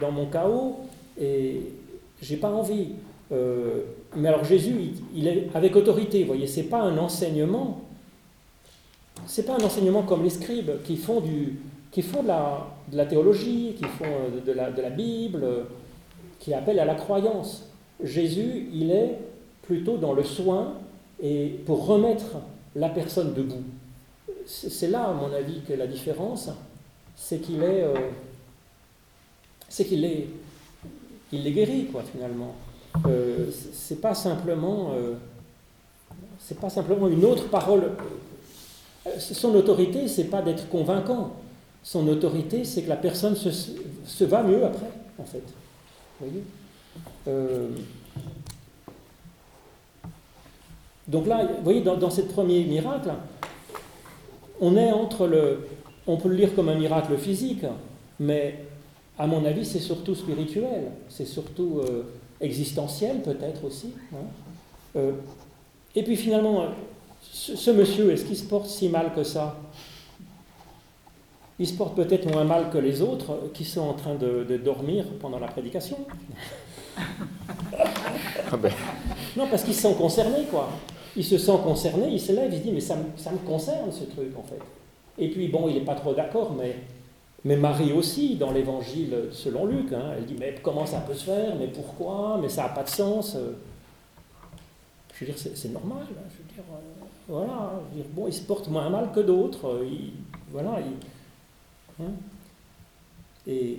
[0.00, 0.78] dans mon chaos
[1.20, 1.64] et
[2.22, 2.92] j'ai pas envie.
[3.30, 3.82] Euh,
[4.16, 7.82] mais alors Jésus, il, est avec autorité, vous voyez, c'est pas un enseignement,
[9.26, 11.58] c'est pas un enseignement comme les scribes qui font, du,
[11.92, 12.28] qui font de,
[12.96, 15.44] la, théologie, qui font euh, de la, Bible,
[16.38, 17.68] qui appellent à la croyance.
[18.02, 19.18] Jésus, il est
[19.62, 20.74] plutôt dans le soin
[21.22, 22.38] et pour remettre
[22.74, 23.62] la personne debout.
[24.46, 26.48] C'est là, à mon avis, que la différence,
[27.14, 27.94] c'est qu'il est, euh,
[29.68, 30.28] c'est qu'il est,
[31.32, 32.54] il les guérit, quoi, finalement.
[33.06, 35.14] Euh, c'est pas simplement, euh,
[36.38, 37.92] c'est pas simplement une autre parole.
[39.06, 41.36] Euh, son autorité, c'est pas d'être convaincant.
[41.82, 45.42] Son autorité, c'est que la personne se, va mieux après, en fait.
[46.20, 46.42] Vous voyez?
[51.06, 53.10] Donc là, vous voyez, dans, dans ce premier miracle,
[54.60, 55.66] on est entre le.
[56.06, 57.64] On peut le lire comme un miracle physique,
[58.18, 58.64] mais
[59.18, 60.90] à mon avis, c'est surtout spirituel.
[61.08, 61.82] C'est surtout
[62.40, 63.92] existentielle peut-être aussi.
[64.12, 64.26] Hein.
[64.96, 65.12] Euh,
[65.94, 66.66] et puis finalement,
[67.22, 69.56] ce, monsieur, est-ce qu'il se porte si mal que ça?
[71.58, 75.04] Il se porte peut-être moins mal que les autres qui sont en train de, dormir
[75.20, 75.98] pendant la prédication.
[78.50, 78.72] Ah ben.
[79.36, 80.70] Non, parce qu'il se sent concerné, quoi.
[81.16, 83.90] Il se sent concerné, il se lève, il se dit, mais ça, ça me concerne
[83.92, 84.60] ce truc, en fait.
[85.18, 86.76] Et puis, bon, il n'est pas trop d'accord, mais
[87.44, 91.24] mais Marie aussi, dans l'évangile selon Luc, hein, elle dit Mais comment ça peut se
[91.24, 93.36] faire Mais pourquoi Mais ça n'a pas de sens.
[95.14, 96.02] Je veux dire, c'est normal.
[96.10, 97.80] Hein, je veux dire, euh, voilà.
[97.92, 99.84] Je veux dire, bon, il se porte moins mal que d'autres.
[100.50, 100.78] Voilà.
[100.80, 102.10] Il, hein,
[103.46, 103.78] et.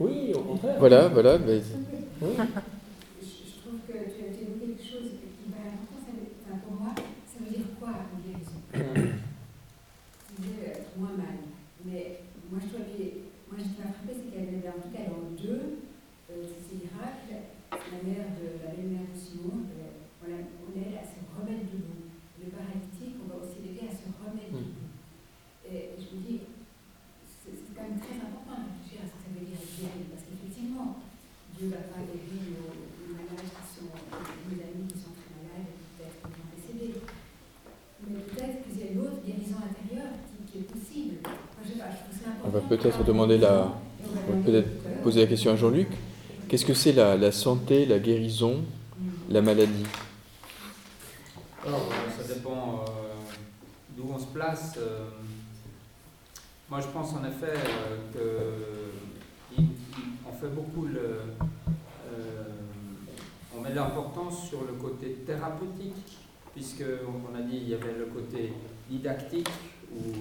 [0.00, 0.76] Oui, au contraire.
[0.78, 1.38] Voilà, voilà.
[1.38, 1.58] Mais...
[1.58, 5.10] Je trouve que tu as évoqué quelque chose
[10.98, 11.38] moins mal.
[11.84, 15.06] Mais moi, je trouvais, moi, ce qui m'a frappé, c'est qu'elle avait en tout cas
[15.06, 15.78] dans deux,
[16.30, 16.44] euh,
[42.68, 43.72] peut-être demander la,
[44.44, 45.88] peut-être poser la question à Jean-Luc.
[46.48, 48.64] Qu'est-ce que c'est la, santé, la guérison,
[49.28, 49.84] la maladie?
[51.66, 52.90] Alors, euh, ça dépend euh,
[53.96, 54.78] d'où on se place.
[54.78, 55.08] Euh,
[56.70, 57.58] moi, je pense en effet
[58.14, 59.62] que
[60.26, 61.20] on fait beaucoup le,
[63.56, 66.18] on met l'importance sur le côté thérapeutique,
[66.54, 68.52] puisque on a dit il y avait le côté
[68.88, 69.48] didactique
[69.92, 70.12] ou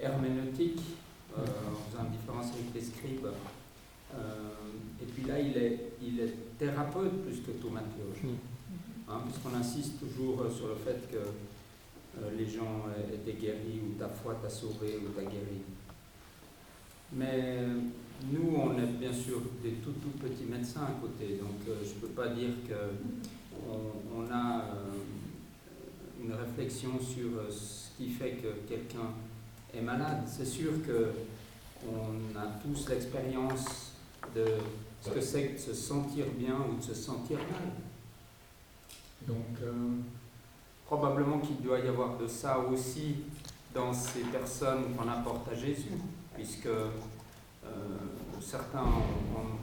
[0.00, 0.80] herméneutique,
[1.36, 3.28] en faisant une différence avec les scribes.
[5.02, 9.10] et puis là, il est, il est thérapeute plus que thaumaturge, mm.
[9.10, 11.18] hein, puisqu'on insiste toujours sur le fait que
[12.36, 15.60] les gens étaient guéris, ou ta foi t'a sauvé, ou t'a guéri.
[17.12, 17.58] Mais
[18.32, 22.00] nous, on est bien sûr des tout, tout petits médecins à côté, donc je ne
[22.00, 24.64] peux pas dire qu'on on a
[26.20, 29.10] une réflexion sur ce qui fait que quelqu'un
[29.74, 30.22] est malade.
[30.26, 33.92] C'est sûr qu'on a tous l'expérience
[34.34, 34.44] de
[35.02, 37.87] ce que c'est de se sentir bien ou de se sentir mal.
[39.26, 39.72] Donc, euh,
[40.86, 43.16] probablement qu'il doit y avoir de ça aussi
[43.74, 45.92] dans ces personnes qu'on apporte à Jésus,
[46.34, 46.88] puisque euh,
[48.40, 48.84] certains,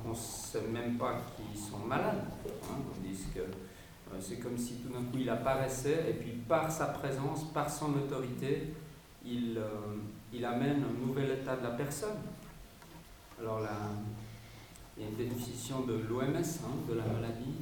[0.06, 2.26] on ne sait même pas qu'ils sont malades.
[2.46, 2.76] Hein.
[2.76, 6.72] on dit que euh, c'est comme si tout d'un coup il apparaissait, et puis par
[6.72, 8.74] sa présence, par son autorité,
[9.26, 9.60] il,
[10.32, 12.18] il amène un nouvel état de la personne.
[13.40, 13.72] Alors là,
[14.98, 17.56] il y a une définition de l'OMS, hein, de la maladie,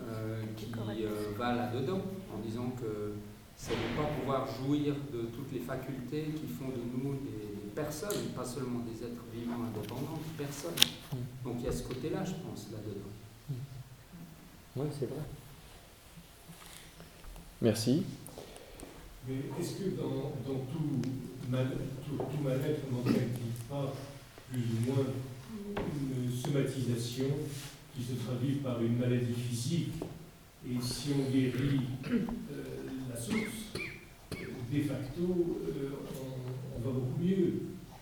[0.00, 2.02] euh, qui euh, va là-dedans,
[2.34, 3.14] en disant que
[3.56, 8.28] c'est ne pas pouvoir jouir de toutes les facultés qui font de nous des personnes,
[8.34, 10.74] pas seulement des êtres vivants indépendants, des personnes.
[11.42, 13.10] Donc il y a ce côté-là, je pense, là-dedans.
[14.76, 15.22] Oui, c'est vrai.
[17.62, 18.04] Merci.
[19.26, 21.00] Mais est-ce que dans, dans tout,
[21.48, 21.68] mal,
[22.04, 23.92] tout, tout mal-être mental qui pas
[24.50, 25.04] plus ou moins
[25.76, 27.26] une somatisation
[27.96, 29.92] qui se traduit par une maladie physique,
[30.68, 31.80] et si on guérit
[32.10, 32.62] euh,
[33.08, 33.72] la source,
[34.30, 35.90] de facto, euh,
[36.76, 37.52] on, va beaucoup mieux.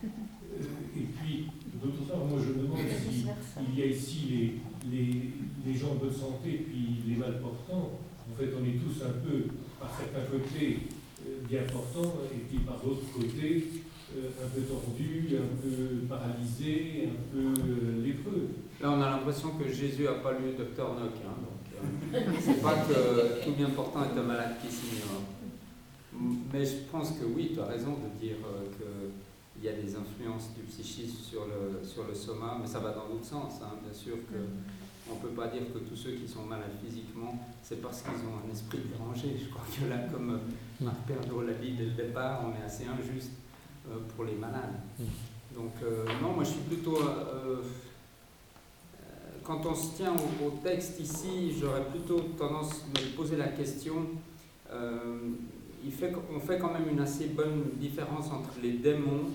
[0.03, 1.47] Euh, et puis,
[1.81, 3.27] d'autre part, moi je me demande s'il
[3.73, 5.23] il y a ici les, les,
[5.65, 8.01] les gens de santé puis les malportants.
[8.33, 9.45] En fait, on est tous un peu,
[9.79, 10.79] par certains côtés,
[11.49, 13.69] bien portants, et puis par d'autres côtés,
[14.17, 18.49] un peu tordu, un peu paralysé, un peu lépreux.
[18.85, 21.15] Là, on a l'impression que Jésus n'a pas lu Docteur Nock.
[21.25, 25.23] Hein, donc, euh, c'est pas que tout bien portant est un malade qui s'ignore.
[26.53, 28.69] Mais je pense que oui, tu as raison de dire euh,
[29.57, 32.91] qu'il y a des influences du psychisme sur le, sur le soma, mais ça va
[32.91, 33.55] dans l'autre sens.
[33.63, 33.73] Hein.
[33.83, 34.37] Bien sûr que
[35.11, 38.29] on ne peut pas dire que tous ceux qui sont malades physiquement, c'est parce qu'ils
[38.29, 39.35] ont un esprit dérangé.
[39.43, 40.41] Je crois que là, comme
[40.83, 43.33] Marc Perdot l'a dit dès le départ, on est assez injuste
[43.89, 44.77] euh, pour les malades.
[45.55, 45.73] Donc,
[46.21, 46.99] non, moi je suis plutôt
[49.45, 53.95] quand on se tient au, texte ici, j'aurais plutôt tendance à me poser la question.
[54.73, 55.19] Euh,
[55.85, 59.29] il fait, on fait quand même une assez bonne différence entre les démons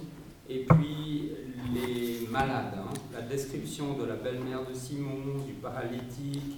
[0.49, 1.31] et puis
[1.73, 2.73] les malades.
[2.75, 2.93] Hein.
[3.13, 6.57] La description de la belle-mère de Simon, du paralytique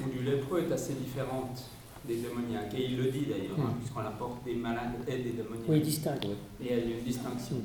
[0.00, 1.64] ou du lépreux est assez différente
[2.06, 2.72] des démoniaques.
[2.74, 5.68] Et il le dit d'ailleurs, hein, puisqu'on apporte des malades et des démoniaques.
[5.68, 6.24] Oui, il distingue.
[6.24, 7.56] Et il y a une distinction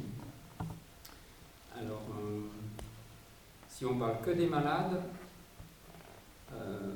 [1.77, 2.39] euh,
[3.75, 5.01] si on parle que des malades,
[6.53, 6.93] euh,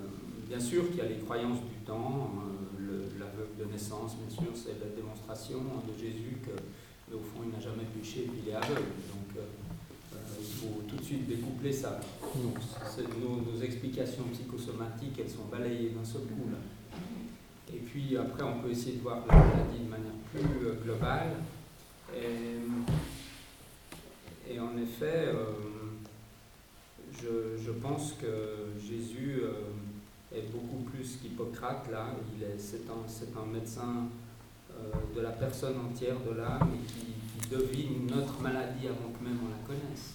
[0.47, 2.31] bien sûr qu'il y a les croyances du temps,
[2.79, 7.51] euh, l'aveugle de naissance, bien sûr, c'est la démonstration de Jésus que, au fond, il
[7.51, 8.95] n'a jamais péché et il est aveugle.
[9.11, 9.41] Donc, euh,
[10.39, 11.99] il faut tout de suite découpler ça.
[12.37, 16.47] nos, explications psychosomatiques, elles sont balayées d'un seul coup.
[16.49, 16.59] Là.
[17.73, 21.35] Et puis après, on peut essayer de voir la maladie de manière plus globale.
[24.49, 25.27] Et en effet,
[27.21, 32.07] je, pense que Jésus euh, est beaucoup plus qu'Hippocrate là.
[32.35, 34.07] Il est, c'est un, un, médecin
[34.71, 37.05] euh, de la personne entière, de l'âme, et qui,
[37.49, 40.13] devine notre maladie avant que même on la connaisse.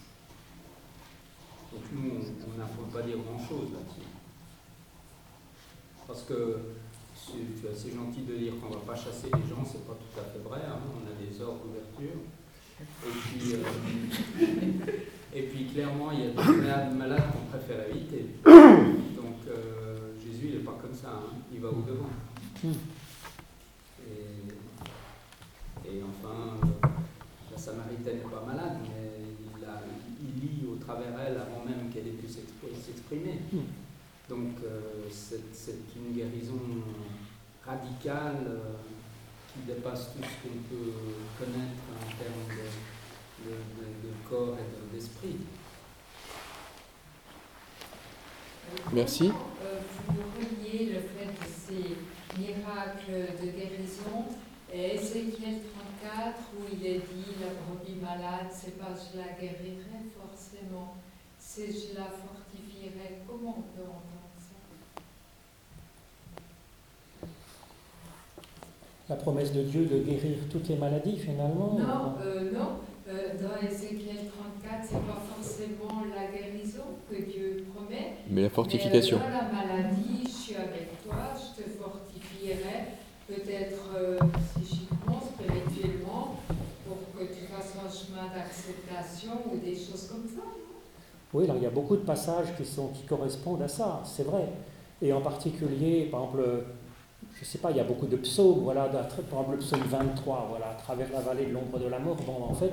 [1.73, 4.07] Donc nous, on n'apprend pas dire grand-chose là-dessus.
[6.07, 6.59] Parce que
[7.17, 10.21] c'est assez gentil de dire qu'on ne va pas chasser les gens, c'est pas tout
[10.21, 10.61] à fait vrai.
[10.65, 10.79] Hein.
[10.95, 12.21] On a des ordres d'ouverture.
[12.81, 14.93] Et puis, euh,
[15.35, 18.27] et puis clairement, il y a des malades, qu'on préfère éviter.
[18.45, 21.35] Donc euh, Jésus, il n'est pas comme ça, hein.
[21.53, 22.11] il va au-devant.
[22.65, 22.71] Et,
[25.89, 26.57] et, enfin,
[27.51, 29.11] la Samaritaine n'est pas malade, mais
[29.59, 29.83] il, a,
[30.23, 33.41] il lit au travers elle avant même qu'elle ait pu s'exprimer.
[34.29, 34.57] Donc
[35.11, 36.61] c'est une guérison
[37.67, 38.61] radicale
[39.53, 40.93] qui dépasse tout ce qu'on peut
[41.39, 42.94] connaître en termes de,
[43.51, 45.37] de corps et d'esprit.
[48.93, 49.31] Merci.
[49.63, 54.25] Euh, vous reliez le fait de ces miracles de guérison
[54.73, 55.61] et Ézéchiel
[56.03, 60.97] 34 où il est dit la brebis malade, c'est pas je la guérirai forcément,
[61.39, 63.21] c'est je la fortifierai.
[63.29, 64.57] Comment on peut entendre ça?
[69.09, 72.79] La promesse de Dieu de guérir toutes les maladies finalement Non, euh, non.
[73.07, 74.31] Euh, dans Ézéchiel
[74.63, 78.15] 34, c'est pas forcément la guérison que Dieu promet.
[78.31, 79.21] Mais la fortification.
[79.21, 82.97] Mais la maladie, je suis avec toi, je te fortifierai,
[83.29, 84.19] peut-être euh,
[84.57, 86.41] psychiquement, spirituellement,
[86.87, 90.43] pour que tu fasses un chemin d'acceptation ou des choses comme ça.
[91.35, 94.25] Oui, alors il y a beaucoup de passages qui, sont, qui correspondent à ça, c'est
[94.25, 94.49] vrai.
[95.03, 96.65] Et en particulier, par exemple,
[97.45, 99.83] je ne sais pas, il y a beaucoup de psaumes, voilà, par exemple le psaume
[99.87, 102.17] 23, voilà, à travers la vallée de l'ombre de la mort.
[102.27, 102.73] Bon, en fait,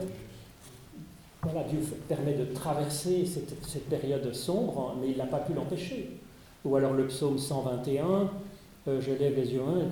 [1.41, 6.11] voilà, Dieu permet de traverser cette, période sombre, mais il n'a pas pu l'empêcher.
[6.63, 8.29] Ou alors le psaume 121,
[8.87, 9.89] euh, je lève les yeux, hein,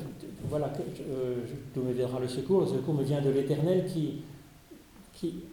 [0.49, 0.71] voilà,
[1.09, 1.35] euh,
[1.75, 4.23] d'où me viendra le secours, le secours me vient de l'Éternel qui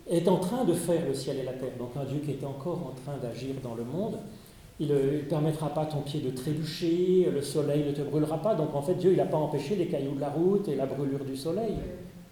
[0.09, 2.45] est en train de faire le ciel et la terre, donc un Dieu qui est
[2.45, 4.19] encore en train d'agir dans le monde.
[4.79, 8.55] Il ne permettra pas ton pied de trébucher, le soleil ne te brûlera pas.
[8.55, 10.85] Donc en fait, Dieu, il n'a pas empêché les cailloux de la route et la
[10.85, 11.75] brûlure du soleil.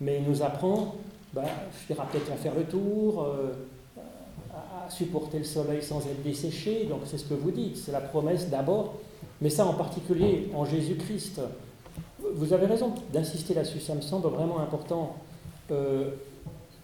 [0.00, 0.96] Mais il nous apprend,
[1.32, 1.44] bah,
[1.80, 3.52] je dirais peut-être à faire le tour, euh,
[4.52, 6.84] à, supporter le soleil sans être desséché.
[6.84, 8.94] Donc c'est ce que vous dites, c'est la promesse d'abord,
[9.40, 11.40] mais ça en particulier en Jésus-Christ.
[12.34, 15.16] Vous avez raison d'insister là-dessus, ça me semble vraiment important.
[15.70, 16.10] Euh,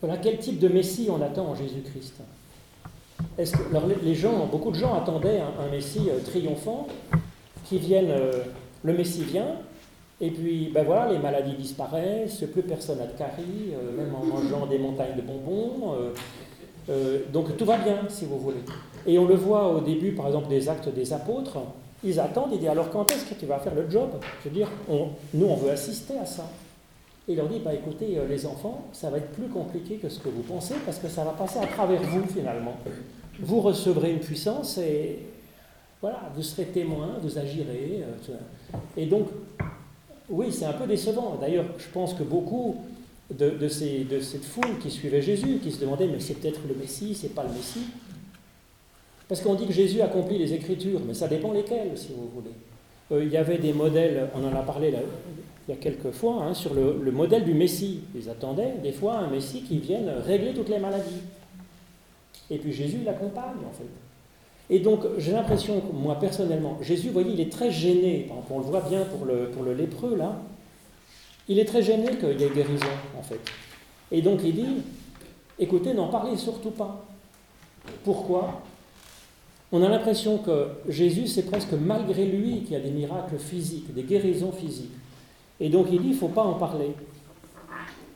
[0.00, 2.14] voilà, quel type de Messie on attend en Jésus-Christ?
[3.38, 6.86] Que, les gens, beaucoup de gens attendaient un, Messie euh, triomphant,
[7.64, 8.32] qui vienne, euh,
[8.82, 9.56] le Messie vient,
[10.20, 14.24] et puis ben voilà, les maladies disparaissent, plus personne n'a de caries, euh, même en
[14.24, 15.94] mangeant des montagnes de bonbons.
[17.32, 18.62] donc tout va bien, si vous voulez.
[19.06, 21.58] Et on le voit au début, par exemple, des actes des apôtres,
[22.02, 24.10] ils attendent, ils disent alors quand est-ce que tu vas faire le job?
[24.42, 26.44] Je veux dire, nous on veut assister à ça.
[27.28, 30.28] Et leur dit, bah, écoutez, les enfants, ça va être plus compliqué que ce que
[30.28, 32.76] vous pensez, parce que ça va passer à travers vous finalement
[33.42, 35.18] vous recevrez une puissance et
[36.00, 38.02] voilà, vous serez témoin, vous agirez.
[38.02, 38.34] Euh,
[38.96, 39.28] et donc,
[40.28, 41.36] oui, c'est un peu décevant.
[41.40, 42.76] D'ailleurs, je pense que beaucoup
[43.30, 47.34] de, cette foule qui suivait Jésus, qui se demandait, mais c'est peut-être le Messie, c'est
[47.34, 47.86] pas le Messie.
[49.28, 52.54] Parce qu'on dit que Jésus accomplit les Écritures, mais ça dépend lesquelles, si vous voulez.
[53.12, 54.92] Euh, il y avait des modèles, on en a parlé
[55.70, 58.00] il y a quelques fois, hein, sur le, le modèle du Messie.
[58.16, 61.22] Ils attendaient des fois un Messie qui vienne régler toutes les maladies.
[62.50, 63.86] Et puis Jésus l'accompagne, en fait.
[64.68, 68.28] Et donc, j'ai l'impression, moi personnellement, Jésus, vous voyez, il est très gêné.
[68.50, 70.40] On le voit bien pour le, pour le lépreux, là.
[71.46, 73.40] Il est très gêné qu'il y ait guérison, en fait.
[74.10, 74.82] Et donc, il dit
[75.56, 77.06] écoutez, n'en parlez surtout pas.
[78.02, 78.60] Pourquoi?
[79.70, 83.94] On a l'impression que Jésus, c'est presque malgré lui qu'il y a des miracles physiques,
[83.94, 84.90] des guérisons physiques.
[85.60, 86.94] Et donc, il dit il ne faut pas en parler.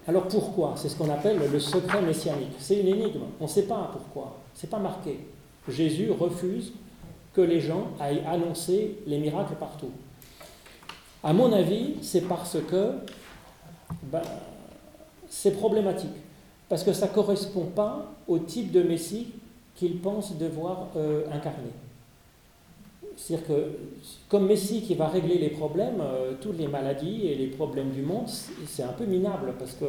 [0.07, 0.75] Alors pourquoi?
[0.77, 2.53] C'est ce qu'on appelle le secret messianique.
[2.59, 3.23] C'est une énigme.
[3.41, 4.37] On ne sait pas pourquoi.
[4.55, 5.21] Ce n'est pas marqué.
[5.69, 6.73] Jésus refuse
[7.33, 9.91] que les gens aillent annoncer les miracles partout.
[11.23, 12.93] À mon avis, c'est parce que
[14.03, 14.23] ben,
[15.29, 16.11] c'est problématique.
[16.69, 19.29] Parce que ça ne correspond pas au type de Messie
[19.75, 21.73] qu'il pense devoir euh, incarner.
[23.17, 23.79] C'est-à-dire que
[24.29, 28.03] comme Messie qui va régler les problèmes, euh, toutes les maladies et les problèmes du
[28.03, 28.29] monde,
[28.67, 29.87] c'est un peu minable parce que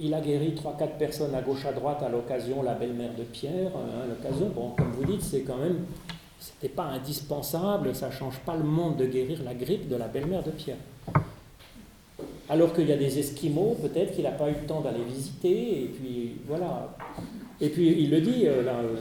[0.00, 3.72] il a guéri 3-4 personnes à gauche à droite à l'occasion, la belle-mère de Pierre,
[3.74, 5.84] hein, l'occasion, bon, comme vous dites, c'est quand même,
[6.38, 10.42] c'était pas indispensable, ça change pas le monde de guérir la grippe de la belle-mère
[10.42, 10.76] de Pierre.
[12.48, 15.82] Alors qu'il y a des Esquimaux, peut-être qu'il n'a pas eu le temps d'aller visiter,
[15.82, 16.96] et puis voilà.
[17.60, 18.76] Et puis il le dit, euh, là.
[18.76, 18.96] Euh,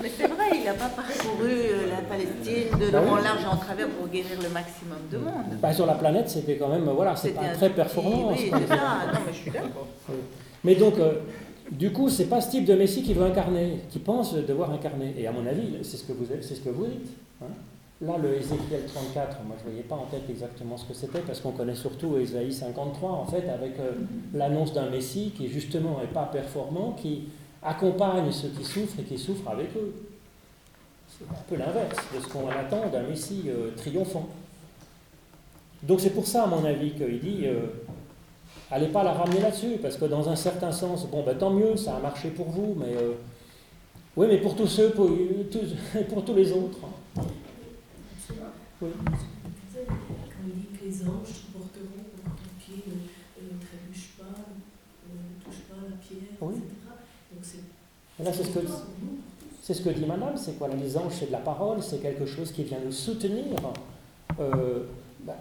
[0.00, 3.56] mais c'est vrai, il n'a pas parcouru euh, la Palestine de long en large en
[3.56, 5.58] travers pour guérir le maximum de monde.
[5.60, 8.30] Bah, sur la planète, c'était quand même, voilà, c'est pas très performant.
[8.32, 8.76] Oui, c'est ça,
[9.12, 9.86] non, mais je suis d'accord.
[10.64, 11.14] Mais donc, euh,
[11.70, 15.14] du coup, c'est pas ce type de Messie qui veut incarner, qui pense devoir incarner.
[15.18, 17.10] Et à mon avis, c'est ce que vous, c'est ce que vous dites.
[17.42, 17.46] Hein.
[18.00, 21.18] Là, le Ézéchiel 34, moi je ne voyais pas en tête exactement ce que c'était,
[21.18, 23.90] parce qu'on connaît surtout Ésaïe 53, en fait, avec euh,
[24.32, 27.24] l'annonce d'un Messie qui justement n'est pas performant, qui
[27.60, 29.92] accompagne ceux qui souffrent et qui souffrent avec eux.
[31.08, 34.28] C'est un peu l'inverse de ce qu'on attend d'un Messie euh, triomphant.
[35.82, 37.66] Donc c'est pour ça, à mon avis, qu'il dit euh,
[38.70, 41.76] allez pas la ramener là-dessus, parce que dans un certain sens, bon, ben, tant mieux,
[41.76, 42.94] ça a marché pour vous, mais
[44.16, 45.10] oui, mais pour tous ceux, pour,
[46.08, 46.78] pour tous les autres.
[48.80, 48.90] Oui.
[49.04, 55.44] Quand il dit que les anges te porteront pour ton pied ne trébuche pas, ne
[55.44, 56.62] touche pas la pierre, etc.
[57.32, 58.44] Donc c'est.
[58.44, 58.66] ce que,
[59.62, 60.68] c'est ce que dit Madame, c'est quoi?
[60.68, 63.56] Les anges, c'est de la parole, c'est quelque chose qui vient nous soutenir.
[64.40, 64.84] Euh,
[65.20, 65.34] ben,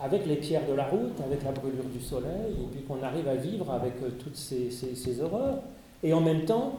[0.00, 3.28] avec les pierres de la route, avec la brûlure du soleil, et puis qu'on arrive
[3.28, 5.58] à vivre avec euh, toutes ces, ces, horreurs.
[6.02, 6.78] Et en même temps,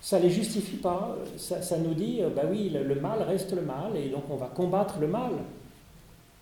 [0.00, 1.16] ça ne les justifie pas.
[1.36, 4.46] Ça, ça nous dit, bah oui, le, mal reste le mal, et donc on va
[4.46, 5.32] combattre le mal.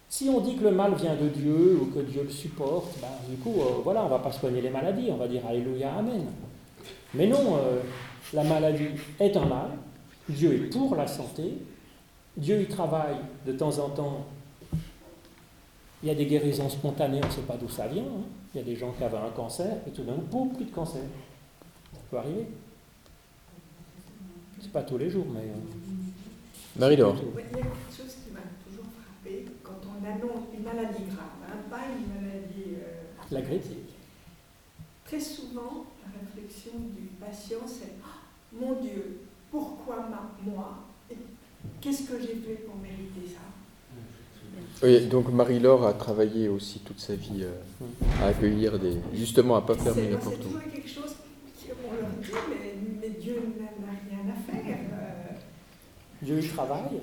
[0.08, 3.08] Si on dit que le mal vient de Dieu ou que Dieu le supporte, bah,
[3.28, 5.94] du coup, euh, voilà, on ne va pas soigner les maladies, on va dire Alléluia,
[5.94, 6.26] Amen.
[7.14, 7.58] Mais non,
[8.32, 8.88] la maladie
[9.18, 9.70] est un mal,
[10.28, 11.58] Dieu est pour la santé,
[12.36, 14.26] Dieu y travaille de temps en temps
[16.02, 18.02] il y a des guérisons spontanées, on ne sait pas d'où ça vient.
[18.02, 18.22] Hein.
[18.54, 20.70] Il y a des gens qui avaient un cancer, et tout d'un coup, plus de
[20.70, 21.02] cancer.
[21.92, 22.46] Ça peut arriver.
[24.76, 25.40] Pas tous les jours, mais.
[25.40, 27.16] Euh, Marie-Laure.
[27.16, 31.48] Il y a quelque chose qui m'a toujours frappé quand on annonce une maladie grave,
[31.48, 32.74] hein, pas une maladie.
[32.76, 33.64] Euh, la grippe.
[35.06, 39.20] Très souvent, la réflexion du patient, c'est oh, Mon Dieu,
[39.50, 40.10] pourquoi
[40.44, 40.84] moi
[41.80, 44.86] Qu'est-ce que j'ai fait pour mériter ça?
[44.86, 48.98] Oui, donc Marie-Laure a travaillé aussi toute sa vie euh, à accueillir des.
[49.14, 50.58] justement à ne pas fermer n'importe où.
[50.62, 51.14] C'est quelque chose
[51.86, 54.78] qu'on leur dit, mais, mais Dieu n'a rien à faire.
[54.92, 55.16] Euh.
[56.26, 57.00] Dieu y travaille.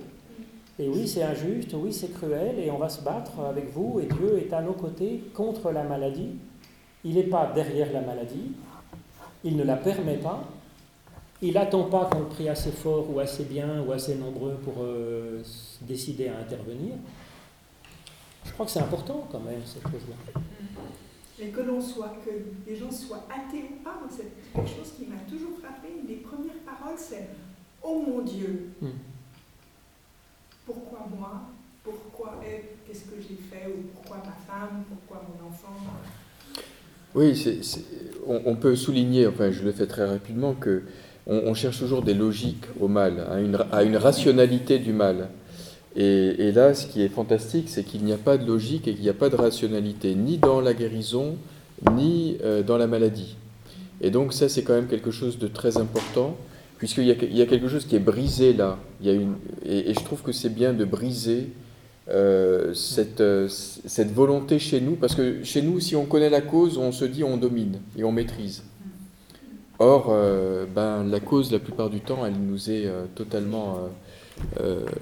[0.78, 4.06] Et oui, c'est injuste, oui, c'est cruel, et on va se battre avec vous, et
[4.06, 6.32] Dieu est à nos côtés contre la maladie.
[7.06, 8.52] Il n'est pas derrière la maladie,
[9.44, 10.44] il ne la permet pas,
[11.42, 15.42] il n'attend pas qu'on prie assez fort ou assez bien ou assez nombreux pour euh,
[15.82, 16.96] décider à intervenir.
[18.46, 20.42] Je crois que c'est important quand même, cette chose-là.
[21.40, 22.32] Et que l'on soit, que
[22.70, 25.90] les gens soient athées ou pas, c'est quelque chose qui m'a toujours frappé.
[26.08, 27.30] Les premières paroles, c'est
[27.84, 28.88] Oh mon Dieu, hmm.
[30.66, 31.50] Pourquoi moi?
[31.84, 32.40] Pourquoi
[32.88, 33.68] Qu'est-ce que j'ai fait?
[33.68, 34.84] Ou pourquoi ma femme?
[34.90, 35.76] Pourquoi mon enfant?
[37.16, 37.62] Oui,
[38.26, 40.84] on, peut souligner, enfin je le fais très rapidement, que
[41.28, 45.30] on, cherche toujours des logiques au mal, à une, à une rationalité du mal.
[45.96, 49.04] Et, là, ce qui est fantastique, c'est qu'il n'y a pas de logique et qu'il
[49.04, 51.38] n'y a pas de rationalité, ni dans la guérison,
[51.92, 53.36] ni euh, dans la maladie.
[54.02, 56.36] Et donc ça, c'est quand même quelque chose de très important,
[56.84, 58.78] puisqu'il y, a quelque chose qui est brisé là.
[59.06, 61.48] Et, je trouve que c'est bien de briser
[62.10, 66.42] euh, cette, euh, cette volonté chez nous, parce que chez nous, si on connaît la
[66.42, 68.64] cause, on se dit on domine et on maîtrise.
[69.80, 70.14] Or,
[70.76, 73.78] ben, la cause, la plupart du temps, elle nous est totalement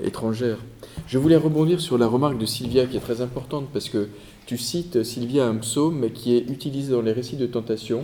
[0.04, 0.60] étrangère.
[1.08, 4.08] Je voulais rebondir sur la remarque de Sylvia qui est très importante parce que
[4.46, 8.04] tu cites, Sylvia, un psaume qui est utilisé dans les récits de tentation.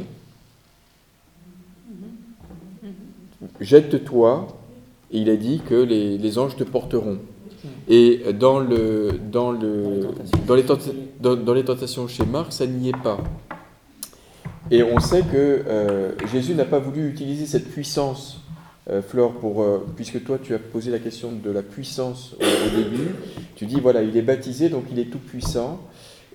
[3.60, 4.48] Jette-toi,
[5.12, 7.20] et il a dit que les, anges te porteront.
[7.90, 10.08] Et dans, le, dans, le,
[10.46, 10.66] dans, les,
[11.20, 13.18] dans, les tentations chez Marc, ça n'y est pas.
[14.70, 18.42] Et on sait que euh, Jésus n'a pas voulu utiliser cette puissance
[18.90, 22.78] euh, Flore, pour, euh, puisque toi tu as posé la question de la puissance au,
[22.78, 23.16] début,
[23.56, 25.82] tu dis voilà, il est baptisé, donc il est tout puissant.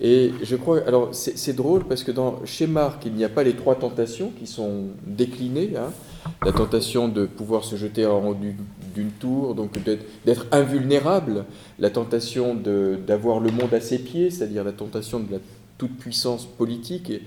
[0.05, 3.45] Et je crois, alors c'est drôle parce que dans, chez Marc, il n'y a pas
[3.45, 5.75] les trois tentations qui sont déclinées.
[5.77, 5.93] Hein.
[6.45, 9.79] La tentation de pouvoir se jeter en haut d'une tour, donc
[10.25, 11.45] d'être invulnérable.
[11.79, 15.39] La tentation d'avoir le monde à ses pieds, c'est-à-dire la tentation de la
[15.79, 17.09] toute puissance politique.
[17.11, 17.23] Et,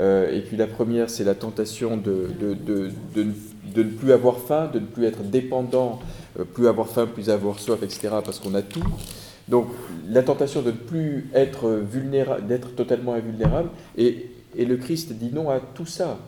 [0.00, 2.28] euh, et puis la première, c'est la tentation de,
[3.14, 6.00] ne plus avoir faim, de ne plus être dépendant,
[6.40, 8.82] euh, plus avoir faim, plus avoir soif, etc., parce qu'on a tout.
[9.48, 9.68] Donc
[10.08, 15.30] la tentation de ne plus être vulnérable, d'être totalement invulnérable, et, et le Christ dit
[15.32, 16.18] non à tout ça.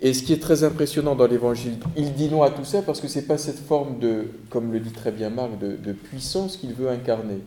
[0.00, 3.00] Et ce qui est très impressionnant dans l'évangile, il dit non à tout ça parce
[3.00, 5.92] que ce n'est pas cette forme de, comme le dit très bien Marc, de, de
[5.92, 7.40] puissance qu'il veut incarner.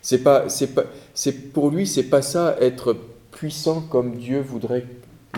[0.00, 2.96] C'est pas, c'est pas, c'est pour lui, c'est pas ça être
[3.30, 4.86] puissant comme Dieu voudrait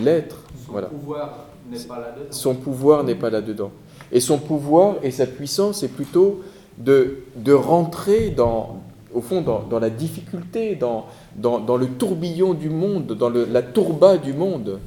[0.01, 0.43] l'être.
[0.67, 2.27] Son pouvoir n'est pas là-dedans.
[2.31, 3.71] Son pouvoir n'est pas là-dedans.
[4.13, 6.43] Et son pouvoir et sa puissance, c'est plutôt
[6.79, 8.83] de, de rentrer dans,
[9.15, 11.07] au fond, dans, dans la difficulté, dans,
[11.37, 14.79] dans, dans, le tourbillon du monde, dans le, la tourba du monde.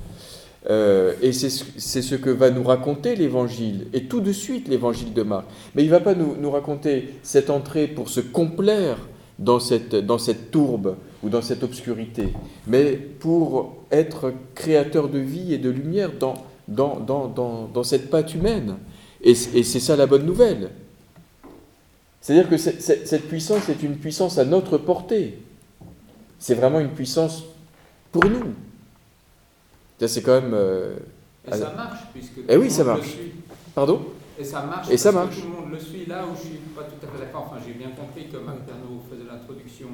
[0.69, 5.23] Euh, et c'est ce que va nous raconter l'Évangile, et tout de suite l'Évangile de
[5.23, 5.45] Marc.
[5.73, 8.97] Mais il ne va pas nous, nous, raconter cette entrée pour se complaire
[9.39, 12.33] dans cette, dans cette tourbe ou dans cette obscurité,
[12.67, 16.33] mais pour être créateur de vie et de lumière dans,
[16.67, 18.75] dans, dans, dans, cette pâte humaine.
[19.21, 20.69] Et c'est ça la bonne nouvelle.
[22.29, 25.39] C'est-à-dire que cette puissance est une puissance à notre portée.
[26.37, 27.43] C'est vraiment une puissance
[28.11, 28.53] pour nous.
[30.05, 30.53] C'est quand même.
[30.53, 30.95] Euh,
[31.47, 32.35] et ça marche, puisque.
[32.35, 33.17] Tout eh oui, ça marche.
[33.73, 34.05] Pardon?
[34.37, 34.91] Et ça marche.
[34.91, 35.37] Et ça marche.
[35.37, 36.05] tout le monde le suit.
[36.05, 38.59] Là où je suis pas tout à fait d'accord, enfin, j'ai bien compris que Marc
[38.59, 39.87] Pernaud faisait l'introduction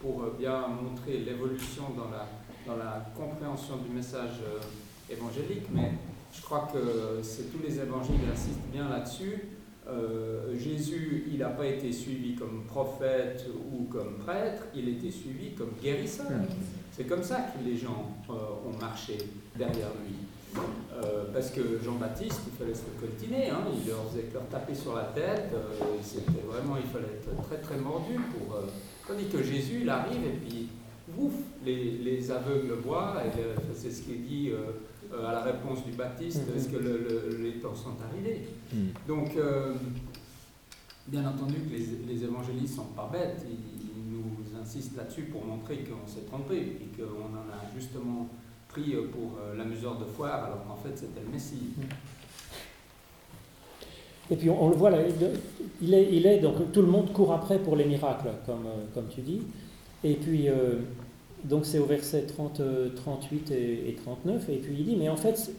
[0.00, 2.28] pour euh, bien montrer l'évolution dans la,
[2.68, 5.90] dans la compréhension du message euh, évangélique, mais
[6.32, 9.42] je crois que c'est tous les évangiles insistent bien là-dessus.
[9.90, 15.52] Euh, Jésus, il n'a pas été suivi comme prophète ou comme prêtre, il été suivi
[15.52, 16.30] comme guérisseur.
[16.30, 16.46] Hmm.
[16.92, 19.16] C'est comme ça que les gens ont marché
[19.56, 20.14] derrière lui.
[20.56, 24.94] Euh, parce que Jean-Baptiste, il fallait se coltiner, hein, il leur faisait leur taper sur
[24.94, 28.56] la tête, euh, c'était vraiment, il fallait être très très mordu pour.
[28.56, 28.66] Euh,
[29.06, 30.68] tandis que Jésus, il arrive et puis,
[31.16, 31.32] ouf,
[31.64, 33.40] les, les aveugles voient, et
[33.74, 34.50] c'est ce qu'il dit
[35.12, 36.78] à la réponse du Baptiste, est-ce que
[37.42, 38.46] les temps sont arrivés?
[38.72, 38.86] Mm.
[39.08, 39.36] Donc,
[41.06, 45.44] bien entendu que les, les évangélistes sont pas bêtes, ils, ils nous insistent là-dessus pour
[45.44, 48.28] montrer qu'on s'est trompé et qu'on en a justement
[48.70, 51.70] pris pour euh, la mesure de foire, alors qu'en fait c'était le Messie.
[54.30, 54.98] Et puis on, le voit là,
[55.82, 58.84] il est, il est, donc tout le monde court après pour les miracles, comme, euh,
[58.94, 59.42] comme tu dis.
[60.04, 60.76] Et puis, euh,
[61.44, 62.62] donc c'est au verset 30,
[62.96, 65.50] 38 et, 39, et puis il dit, mais en fait,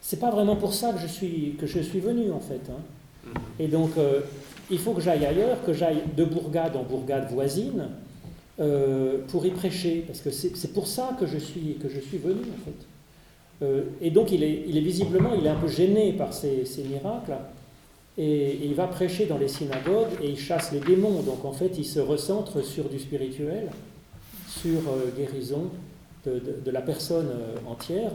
[0.00, 2.60] c'est pas vraiment pour ça que je suis, que je suis venu, en fait.
[2.70, 2.80] Hein.
[3.26, 3.64] Mm-hmm.
[3.64, 3.90] Et donc,
[4.70, 7.88] il faut que j'aille ailleurs, que j'aille de bourgade en bourgade voisine,
[8.60, 12.18] euh, pour y prêcher, parce que c'est pour ça que je suis, que je suis
[12.18, 12.86] venu en fait.
[13.62, 16.66] Euh, et donc il est, il est, visiblement, il est un peu gêné par ces,
[16.66, 17.32] ces miracles,
[18.18, 21.22] et, il va prêcher dans les synagogues et il chasse les démons.
[21.22, 23.70] Donc en fait, il se recentre sur du spirituel,
[24.60, 25.70] sur euh, guérison
[26.26, 27.30] de, la personne
[27.68, 28.12] entière.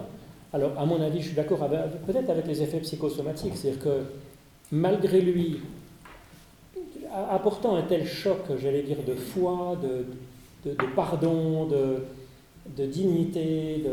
[0.54, 1.60] Alors à mon avis, je suis d'accord
[2.06, 4.04] peut-être avec les effets psychosomatiques, c'est-à-dire que
[4.72, 5.60] malgré lui,
[7.12, 13.84] apportant un tel choc, j'allais dire, de foi, de, pardon, de, dignité,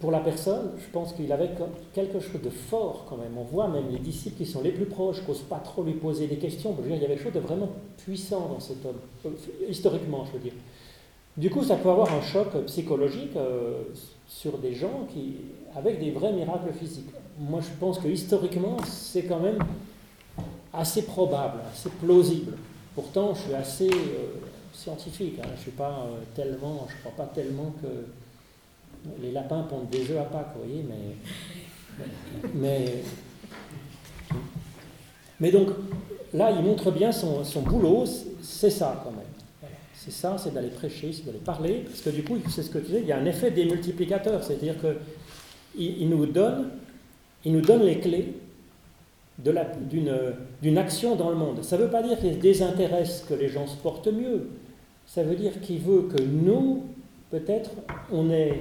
[0.00, 1.50] pour la personne, je pense qu'il avait
[1.94, 3.38] quelque chose de fort quand même.
[3.38, 6.26] On voit même les disciples qui sont les plus proches, n'osent pas trop lui poser
[6.26, 6.76] des questions.
[6.84, 7.68] il y avait quelque chose de vraiment
[7.98, 9.30] puissant dans cet homme, euh,
[9.68, 10.54] historiquement, je veux dire.
[11.36, 13.82] Du coup, ça peut avoir un choc psychologique euh,
[14.26, 15.36] sur des gens qui,
[15.76, 17.10] avec des vrais miracles physiques.
[17.38, 19.58] Moi, je pense que historiquement, c'est quand même
[20.72, 22.56] assez probable, assez plausible.
[22.94, 24.36] Pourtant, je suis assez euh,
[24.72, 25.38] scientifique.
[25.42, 25.48] Hein.
[25.56, 28.06] Je suis pas euh, tellement, je crois pas tellement que
[29.20, 30.84] les lapins pondent des œufs à Pâques, vous voyez,
[35.38, 35.68] mais, donc
[36.32, 38.04] là, il montre bien son boulot,
[38.42, 39.35] c'est ça quand même.
[40.06, 42.78] C'est ça, c'est d'aller prêcher, c'est d'aller parler, parce que du coup, c'est ce que
[42.78, 44.98] tu disais, il y a un effet démultiplicateur, c'est-à-dire que
[45.76, 46.70] il, nous donne,
[47.44, 48.34] nous donne les clés
[49.38, 51.64] d'une action dans le monde.
[51.64, 54.48] Ça ne veut pas dire qu'il désintéresse que les gens se portent mieux,
[55.08, 56.84] ça veut dire qu'il veut que nous,
[57.32, 57.70] peut-être,
[58.12, 58.60] on ait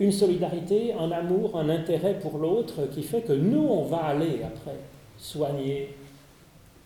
[0.00, 4.42] une solidarité, un amour, un intérêt pour l'autre qui fait que nous, on va aller
[4.44, 4.76] après
[5.16, 5.94] soigner,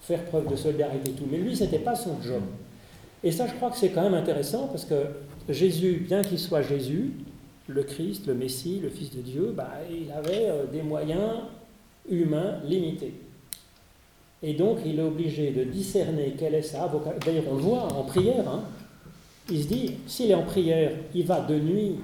[0.01, 1.27] faire preuve de solidarité et tout.
[1.29, 2.43] Mais lui, ce n'était pas son job.
[3.27, 4.95] Et ça, je crois que c'est quand même intéressant parce que
[5.49, 7.11] Jésus, bien qu'il soit Jésus,
[7.67, 11.41] le Christ, le Messie, le Fils de Dieu, bah, il avait euh, des moyens
[12.09, 13.15] humains limités.
[14.45, 17.19] Et donc, il est obligé de discerner quelle est sa vocation.
[17.27, 18.49] D'ailleurs, on le voit en prière.
[18.49, 18.63] Hein.
[19.51, 21.97] Il se dit, s'il est en prière, il va de nuit,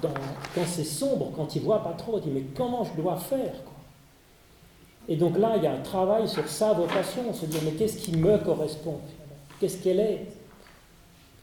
[0.00, 0.14] dans,
[0.54, 3.54] quand c'est sombre, quand il voit pas trop, il dit, mais comment je dois faire
[5.08, 7.22] Et donc là, il y a un travail sur sa vocation.
[7.28, 9.00] On se dit, mais qu'est-ce qui me correspond?
[9.58, 10.26] Qu'est-ce qu'elle est?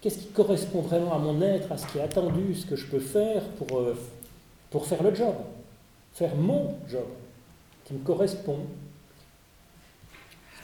[0.02, 2.86] Qu'est-ce qui correspond vraiment à mon être, à ce qui est attendu, ce que je
[2.86, 3.96] peux faire pour, euh,
[4.70, 5.36] pour faire le job
[6.14, 7.06] Faire mon job,
[7.86, 8.60] qui me correspond,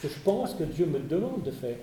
[0.08, 1.76] je pense que Dieu me demande de faire.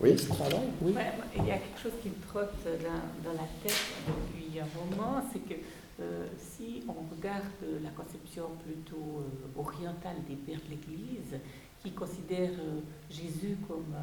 [0.00, 0.18] Oui.
[0.18, 0.94] Ce travail, oui.
[1.36, 5.38] il y a quelque chose qui me trotte dans, la tête depuis un moment, c'est
[5.38, 5.60] que
[6.00, 7.44] euh, si on regarde
[7.82, 11.38] la conception plutôt euh, orientale des pères de l'Église,
[11.82, 12.80] qui considèrent euh,
[13.10, 13.94] Jésus comme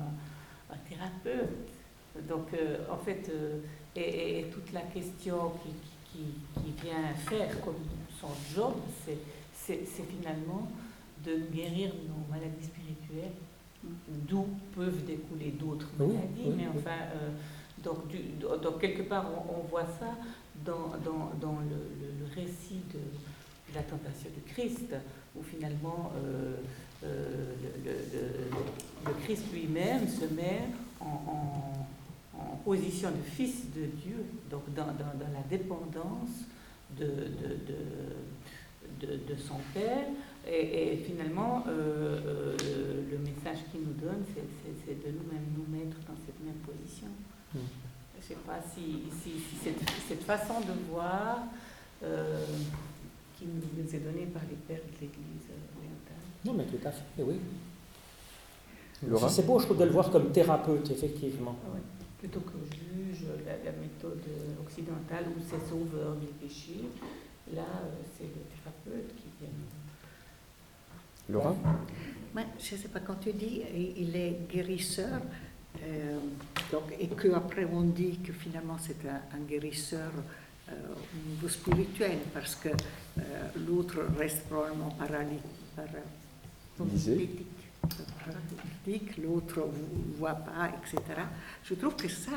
[0.72, 1.70] un thérapeute,
[2.28, 2.48] donc
[2.90, 3.32] en fait,
[3.96, 5.70] et, toute la question qui,
[6.12, 7.76] qui, qui, vient faire comme
[8.20, 8.74] son job,
[9.54, 9.80] c'est
[10.20, 10.70] finalement
[11.24, 13.34] de guérir nos maladies spirituelles
[14.08, 17.30] d'où peuvent découler d'autres maladies, mais enfin, euh,
[17.84, 18.04] donc,
[18.62, 20.16] donc, quelque part, on, voit ça
[20.66, 23.00] dans, dans, dans le, récit de,
[23.74, 24.96] la tentation du Christ,
[25.36, 26.56] où finalement euh,
[27.04, 27.54] euh,
[29.06, 30.62] le, Christ lui-même se met
[31.00, 31.88] en, en,
[32.64, 36.46] position de fils de Dieu, donc dans, dans, la dépendance
[36.98, 37.06] de,
[39.00, 40.06] de, de, son père.
[40.48, 42.56] Et, finalement, euh,
[43.12, 47.08] le message qu'il nous donne, c'est de nous-mêmes nous mettre dans cette même position.
[47.54, 49.04] Je ne sais pas si,
[50.08, 51.40] cette, façon de voir
[53.38, 56.24] qui nous est donnée par les pères de l'Église orientale.
[56.46, 57.36] Non, mais tout à fait, oui.
[59.30, 61.56] C'est beau, je trouve, de le voir comme thérapeute, effectivement.
[61.66, 64.22] Ah Plutôt que juge, la, méthode
[64.66, 66.82] occidentale où c'est sauveur du péché,
[67.54, 69.50] là, euh, c'est le thérapeute qui vient.
[71.30, 71.56] Laura?
[72.60, 73.62] Je ne sais pas, quand tu dis
[73.98, 75.22] il est guérisseur,
[75.82, 76.20] euh,
[76.72, 80.12] donc, et qu'après on dit que finalement c'est un, guérisseur
[80.70, 82.70] euh, au niveau spirituel, parce que
[83.68, 85.44] l'autre reste probablement paralytique.
[89.22, 91.22] L'autre ne voit pas, etc.
[91.64, 92.32] Je trouve que ça,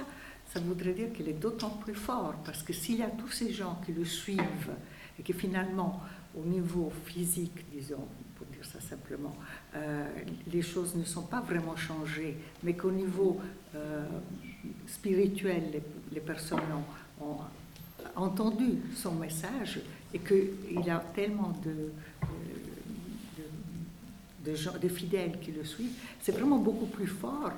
[0.53, 3.53] ça voudrait dire qu'il est d'autant plus fort, parce que s'il y a tous ces
[3.53, 4.75] gens qui le suivent,
[5.19, 6.01] et que finalement,
[6.37, 9.35] au niveau physique, disons, pour dire ça simplement,
[9.77, 10.07] euh,
[10.53, 13.41] les choses ne sont pas vraiment changées, mais qu'au niveau
[13.75, 14.07] euh,
[14.87, 16.61] spirituel, les, personnes
[17.21, 17.37] ont,
[18.17, 19.81] entendu son message
[20.13, 21.93] et qu'il a tellement de,
[24.45, 27.53] de, gens, de fidèles qui le suivent, c'est vraiment beaucoup plus fort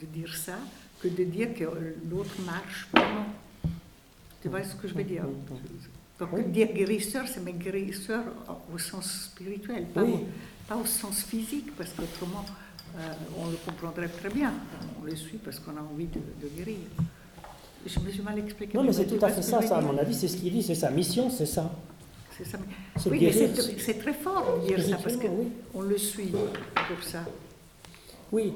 [0.00, 0.58] de dire ça
[1.00, 1.64] que de dire que
[2.10, 3.26] l'autre marche vraiment.
[4.40, 5.24] Tu vois ce que je veux dire?
[6.18, 8.24] Donc dire guérisseur, c'est mais guérisseur
[8.72, 12.44] au sens spirituel, pas, au, sens physique, parce qu'autrement,
[12.96, 14.52] euh, on le comprendrait très bien.
[15.00, 16.76] On le suit parce qu'on a envie de, guérir.
[17.84, 18.78] Je me suis mal expliqué.
[18.78, 20.62] Non, mais c'est tout à fait ça, ça, à mon avis, c'est ce qu'il dit,
[20.62, 21.46] c'est sa mission, c'est
[22.44, 22.58] ça.
[23.10, 23.32] Oui, mais
[23.78, 27.24] c'est très fort de dire ça, parce qu'on le suit pour ça.
[28.30, 28.52] Oui.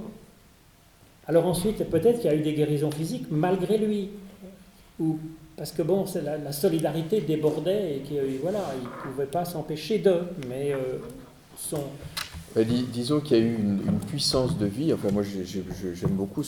[1.29, 4.11] Alors ensuite, peut-être qu'il y a eu des guérisons physiques malgré lui.
[4.99, 5.19] Ou,
[5.57, 10.23] parce que bon, la, la, solidarité débordait et qu'il voilà, ne pouvait pas s'empêcher d'eux.
[10.49, 10.99] Mais euh,
[11.57, 11.83] son,
[12.57, 14.91] bah, disons qu'il y a eu une, puissance de vie.
[14.95, 16.43] Enfin, moi, j'aime beaucoup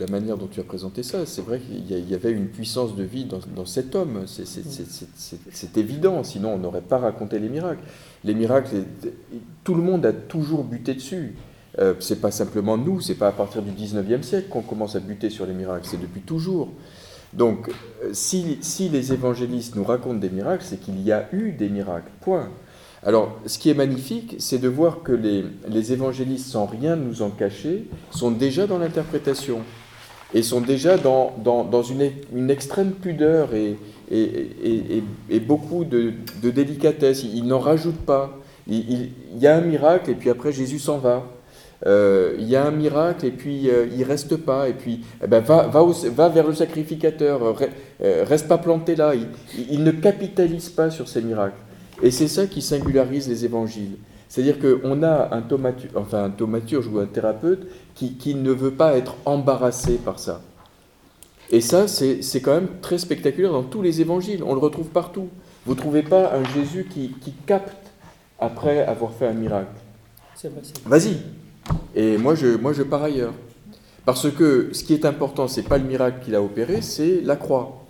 [0.00, 1.24] la manière dont tu as présenté ça.
[1.24, 4.24] C'est vrai qu'il y avait une puissance de vie dans, cet homme.
[4.26, 6.24] C'est évident.
[6.24, 7.84] Sinon, on n'aurait pas raconté les miracles.
[8.24, 8.70] Les miracles,
[9.62, 11.36] tout le monde a toujours buté dessus.
[11.78, 13.00] Euh, c'est pas simplement nous.
[13.00, 15.86] C'est pas à partir du 19e siècle qu'on commence à buter sur les miracles.
[15.88, 16.72] C'est depuis toujours.
[17.32, 17.68] Donc,
[18.02, 22.10] euh, si les évangélistes nous racontent des miracles, c'est qu'il y a eu des miracles.
[22.20, 22.50] Point.
[23.06, 27.30] Alors, ce qui est magnifique, c'est de voir que les, évangélistes, sans rien nous en
[27.30, 29.60] cacher, sont déjà dans l'interprétation
[30.34, 31.32] et sont déjà dans,
[31.84, 33.78] une, extrême pudeur et,
[35.46, 37.22] beaucoup de, délicatesse.
[37.22, 38.40] Ils, n'en rajoutent pas.
[38.66, 41.22] Il, y a un miracle et puis après Jésus s'en va.
[41.86, 45.26] Euh, il y a un miracle et puis euh, il reste pas et puis eh
[45.26, 47.54] ben, va, vers le sacrificateur,
[48.02, 49.12] euh, reste pas planté là.
[49.14, 51.65] il ne capitalise pas sur ces miracles.
[52.02, 53.96] Et c'est ça qui singularise les évangiles.
[54.28, 58.96] C'est-à-dire qu'on a un thaumaturge, enfin un thaumaturge ou un thérapeute qui, ne veut pas
[58.96, 60.42] être embarrassé par ça.
[61.50, 64.42] Et ça, c'est quand même très spectaculaire dans tous les évangiles.
[64.44, 65.28] On le retrouve partout.
[65.64, 67.14] Vous ne trouvez pas un Jésus qui,
[67.46, 67.76] capte
[68.38, 69.70] après avoir fait un miracle.
[70.84, 71.16] Vas-y.
[71.94, 73.32] Et moi je, moi, je pars ailleurs.
[74.04, 77.20] Parce que ce qui est important, ce n'est pas le miracle qu'il a opéré, c'est
[77.22, 77.85] la croix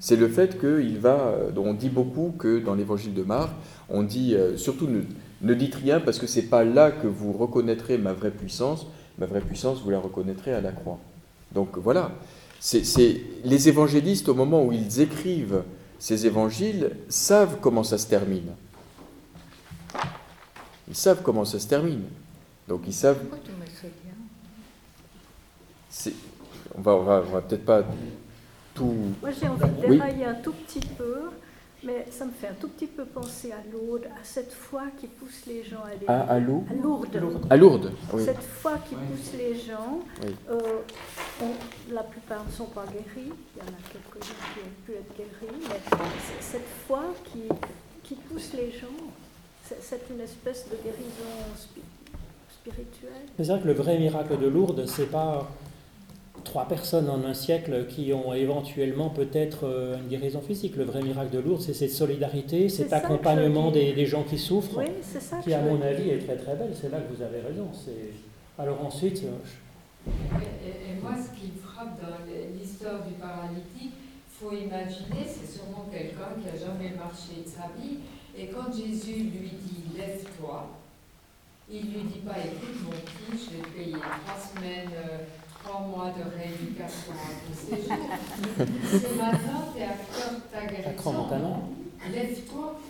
[0.00, 3.50] c'est le fait qu'il va, euh, on dit beaucoup que dans l'évangile de Marc,
[3.88, 5.00] on dit euh, surtout ne,
[5.42, 8.86] ne, dites rien parce que c'est pas là que vous reconnaîtrez ma vraie puissance,
[9.18, 10.98] ma vraie puissance vous la reconnaîtrez à la croix.
[11.52, 12.12] Donc voilà,
[12.60, 15.62] c'est les évangélistes au moment où ils écrivent
[15.98, 18.52] ces évangiles savent comment ça se termine.
[20.86, 22.04] Ils savent comment ça se termine.
[22.68, 23.18] Donc ils savent.
[26.76, 27.82] On va, on va, on va peut-être pas
[28.84, 31.30] moi, j'ai envie de dérailler un tout petit peu,
[31.84, 35.06] mais ça me fait un tout petit peu penser à Lourdes, à cette foi qui
[35.06, 36.06] pousse les gens à aller.
[36.06, 36.66] À, à, Lourdes.
[37.50, 38.24] À Lourdes, oui.
[38.24, 40.00] Cette foi qui pousse les gens.
[40.50, 40.58] Euh,
[41.92, 43.32] la plupart ne sont pas guéris.
[43.56, 45.98] Il y en a quelques-uns qui ont pu être guéris, mais
[46.40, 47.42] cette foi qui,
[48.02, 48.86] qui pousse les gens,
[49.62, 51.54] c'est une espèce de guérison
[52.50, 53.26] spirituelle.
[53.36, 55.48] C'est vrai que le vrai miracle de Lourdes, c'est pas
[56.44, 60.76] trois personnes en un siècle qui ont éventuellement peut-être euh, une guérison physique.
[60.76, 64.82] Le vrai miracle de Lourdes, c'est cette solidarité, cet accompagnement des, gens qui souffrent,
[65.44, 66.72] qui à mon avis est très très belle.
[66.74, 67.68] C'est là que vous avez raison.
[68.58, 69.22] Alors ensuite...
[69.24, 70.08] Euh,
[70.64, 72.24] et, moi, ce qui me frappe dans
[72.58, 77.68] l'histoire du paralytique, il faut imaginer, c'est sûrement quelqu'un qui n'a jamais marché de sa
[77.76, 77.98] vie,
[78.36, 80.70] et quand Jésus lui dit «lève-toi»,
[81.70, 84.90] il ne lui dit pas «écoute mon petit, je vais te payer trois semaines...
[84.94, 85.18] Euh,
[85.68, 88.66] trois mois de rééducation à tous ces jours.
[88.90, 91.26] C'est maintenant, tu es acteur de ta guérison.
[92.10, 92.80] Lève-toi.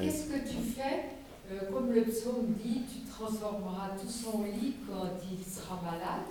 [0.00, 1.04] qu'est-ce que tu fais?
[1.52, 6.24] Euh, Comme le psaume dit, tu transformeras tout son lit quand il sera malade.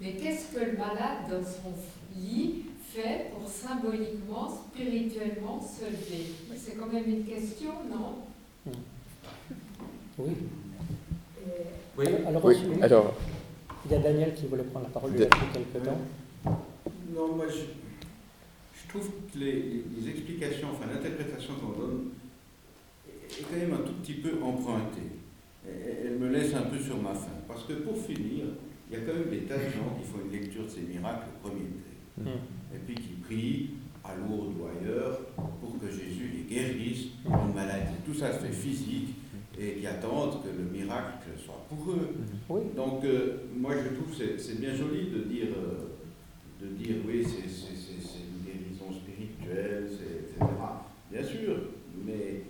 [0.00, 1.72] Mais qu'est-ce que le malade dans son
[2.14, 6.26] lit fait pour symboliquement, spirituellement se lever?
[6.56, 8.72] C'est quand même une question, non?
[10.18, 10.32] Oui.
[11.96, 12.06] Oui.
[12.26, 13.14] Alors, Oui, ensuite, alors,
[13.84, 16.00] il y a Daniel qui voulait prendre la parole Da- depuis quelques temps.
[17.14, 17.62] Non, moi, je,
[18.80, 22.00] je trouve que les, les explications, enfin l'interprétation qu'on donne
[23.08, 25.10] est quand même un tout petit peu empruntée.
[25.66, 27.38] Elle, me laisse un peu sur ma faim.
[27.48, 28.44] Parce que pour finir,
[28.90, 30.80] il y a quand même des tas de gens qui font une lecture de ces
[30.82, 32.32] miracles au premier degré.
[32.34, 32.74] Mm.
[32.74, 33.70] Et puis qui prient
[34.04, 35.20] à Lourdes ou ailleurs
[35.60, 37.94] pour que Jésus les guérisse d'une maladie.
[38.04, 39.14] Tout ça se fait physique
[39.62, 42.08] et qui attendent que le miracle soit pour eux.
[42.48, 42.60] Oui.
[42.76, 47.24] Donc, euh, moi, je trouve que c'est- bien joli de dire, euh, de dire oui,
[47.24, 50.46] c'est une guérison spirituelle, etc.
[51.10, 51.56] Bien sûr,
[52.04, 52.42] mais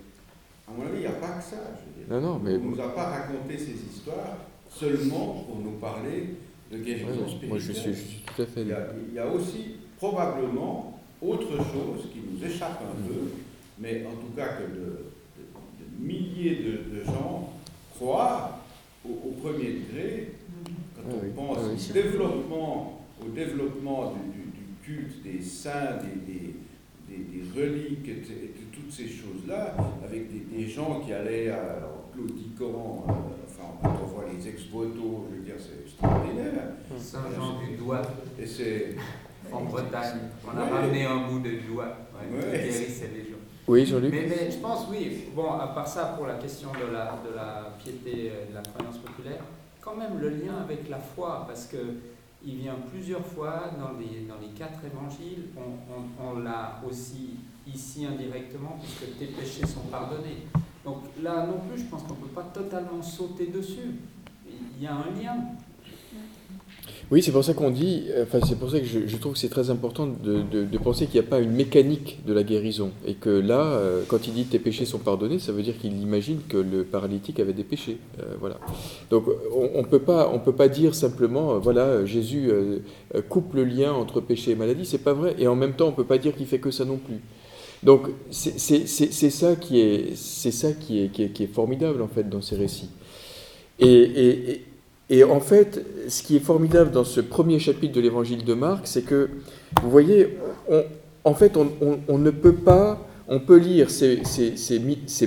[0.69, 1.57] à mon avis, il n'y a pas que ça.
[1.77, 2.15] Je veux dire.
[2.15, 4.37] Non, non, mais- On ne nous a pas raconté ces histoires
[4.71, 6.37] seulement pour nous parler
[6.71, 7.49] de guérison Ouais, spirituelle.
[7.49, 9.77] moi, je suis- je suis tout à fait Il y, a, il y a aussi
[9.99, 13.21] probablement autre chose qui nous échappe un peu,
[13.79, 15.12] mais en tout cas que de
[16.03, 17.53] milliers de, de gens
[17.95, 18.59] croient
[19.05, 20.33] au, au premier degré
[20.95, 25.23] quand Ah on oui, pense ah oui, au développement, au développement du, du- du culte
[25.23, 26.55] des saints, des, des-
[27.09, 29.75] des- des reliques et de, et de toutes ces choses-là,
[30.05, 33.13] avec des, des gens qui allaient à, en claudiquant, euh,
[33.47, 36.73] enfin quand on voit les ex-voto, je veux dire, c'est extraordinaire.
[36.99, 38.03] Saint-Jean du doigt.
[38.41, 38.97] Et c'est.
[39.51, 40.71] En Bretagne, on a Ouais.
[40.71, 42.59] ramené un bout de doigt ouais, qui Ouais.
[42.59, 43.42] guérissait les gens.
[43.69, 46.93] Oui, Jean-Luc mais, mais je pense, oui, bon, à part ça, pour la question de
[46.93, 49.43] la, de la piété et de la croyance populaire,
[49.81, 51.77] quand même le lien avec la foi, parce que
[52.45, 57.37] il vient plusieurs fois dans les, dans les quatre évangiles, on, on- on l'a aussi
[57.73, 60.47] ici indirectement, puisque tes péchés sont pardonnés.
[60.85, 63.93] Donc là non plus, je pense qu'on ne peut pas totalement sauter dessus.
[64.45, 65.37] Il y a un lien.
[67.11, 69.39] Oui, c'est pour ça qu'on dit, euh, enfin c'est pour ça que je, trouve que
[69.39, 72.91] c'est très important de, de- penser qu'il n'y a pas une mécanique de la guérison.
[73.07, 76.01] Et que là, euh, quand il dit tes péchés sont pardonnés, ça veut dire qu'il
[76.01, 77.99] imagine que le paralytique avait des péchés.
[78.19, 78.59] Euh, voilà.
[79.11, 79.25] Donc
[79.55, 79.87] on ne
[80.33, 82.51] on peut pas dire simplement, voilà, Jésus
[83.29, 85.37] coupe le lien entre péché et maladie, c'est pas vrai.
[85.39, 87.21] Et en même temps, on ne peut pas dire qu'il fait que ça non plus.
[87.83, 92.41] Donc c'est ça, qui est, c'est ça qui, est, qui est formidable en fait dans
[92.41, 92.89] ces récits.
[93.79, 94.63] Et, et-
[95.13, 98.87] et- en fait, ce qui est formidable dans ce premier chapitre de l'évangile de Marc,
[98.87, 99.29] c'est que,
[99.83, 100.39] vous voyez,
[100.71, 100.85] on-
[101.25, 104.17] en fait, on, ne peut pas, on peut lire ces,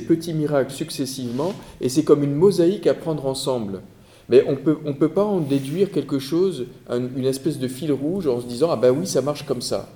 [0.02, 3.82] petits miracles successivement, et c'est comme une mosaïque à prendre ensemble.
[4.28, 7.68] Mais on peut, ne on peut pas en déduire quelque chose, un- une espèce de
[7.68, 9.88] fil rouge, en se disant, ah ben oui, ça marche comme ça.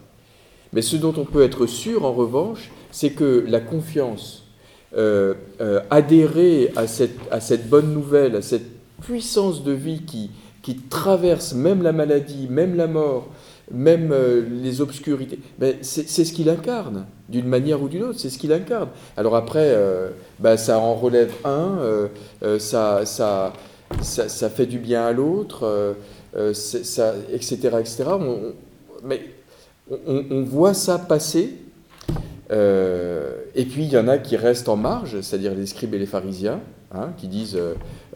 [0.71, 4.45] Mais ce dont on peut être sûr, en revanche, c'est que la confiance,
[4.95, 10.31] euh, euh, adhérer à cette, à cette bonne nouvelle, à cette puissance de vie qui,
[10.61, 13.29] qui traverse même la maladie, même la mort,
[13.71, 18.29] même euh, les obscurités, ben, c'est ce qu'il incarne, d'une manière ou d'une autre, c'est
[18.29, 18.89] ce qu'il incarne.
[19.15, 23.53] Alors après, euh, ben, ça en relève un, euh, ça, ça,
[24.01, 25.95] ça, ça fait du bien à l'autre,
[26.35, 27.69] etc.
[27.79, 28.03] etc.
[29.03, 29.21] Mais
[30.07, 31.55] on, voit ça passer.
[32.51, 36.05] et puis il y en a qui restent en marge, c'est-à-dire les scribes et les
[36.05, 36.59] pharisiens,
[36.93, 37.59] hein, qui disent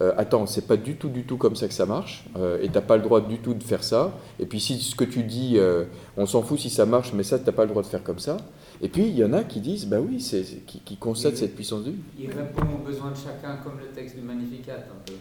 [0.02, 2.70] euh, Attends, c'est pas du tout, du tout comme ça que ça marche, euh, et
[2.70, 4.14] t'as pas le droit du tout de faire ça.
[4.40, 5.86] Et puis si ce que tu dis, euh,
[6.18, 8.20] on s'en fout si ça marche, mais ça, t'as pas le droit de faire comme
[8.20, 8.38] ça.
[8.82, 11.56] Et puis il y en a qui disent Bah oui, c'est, qui, qui constatent cette
[11.56, 12.04] puissance de vie.
[12.20, 15.14] Il répond aux besoins de chacun comme le texte du Magnificat un peu.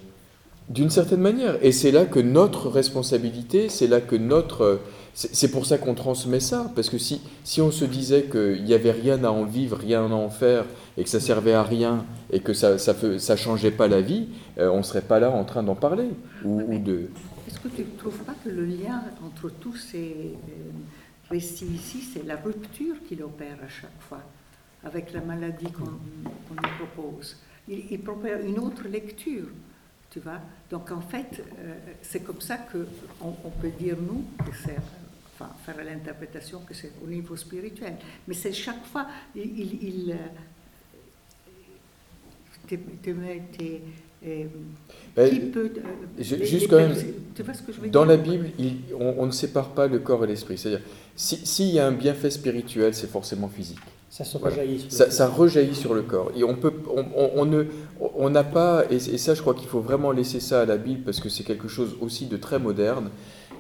[0.69, 1.57] D'une certaine manière.
[1.63, 4.81] Et c'est là que notre responsabilité, c'est là que notre...
[5.15, 6.73] C'est pour ça qu'on transmet ça.
[6.75, 10.07] Parce que si, si on se disait qu'il n'y avait rien à en vivre, rien
[10.07, 10.65] à en faire,
[10.97, 14.29] et que ça servait à rien, et que ça ne ça, changeait pas la vie,
[14.57, 16.09] euh, on ne serait pas là en train d'en parler.
[16.45, 17.11] Ou, ou de...
[17.47, 21.99] Est-ce que tu ne trouves pas que le lien entre tous ces euh, récits ici,
[22.01, 24.23] c'est la rupture qu'il opère à chaque fois
[24.83, 27.37] avec la maladie qu'on lui propose?
[27.69, 29.49] Il, il propose une autre lecture,
[30.13, 30.41] tu vois.
[30.71, 34.77] Donc en fait, euh, c'est comme ça qu'on on peut dire, nous, que c'est,
[35.35, 37.95] enfin, faire l'interprétation que c'est au niveau spirituel.
[38.29, 39.59] Mais c'est chaque fois, il...
[39.59, 40.17] il, il, euh,
[42.69, 43.81] te- te met- te-
[44.25, 44.45] euh,
[45.17, 45.81] Ben, qui peut, euh,
[46.19, 47.05] je- les- juste les quand même, pers-
[47.35, 49.71] tu vois ce que je veux dans dire la Bible, il- on, on ne sépare
[49.71, 50.57] pas le corps et l'esprit.
[50.59, 50.87] C'est-à-dire,
[51.17, 53.81] si- s'il y a un bienfait spirituel, c'est forcément physique.
[54.15, 54.57] Ça se Voilà.
[54.57, 55.13] rejaillit sur le Ça, corps.
[55.15, 56.31] ça rejaillit sur le corps.
[56.37, 57.65] Et on peut, on, on- on ne,
[58.15, 60.77] on n'a pas, et, et ça, je crois qu'il faut vraiment laisser ça à la
[60.77, 63.09] Bible parce que c'est quelque chose aussi de très moderne.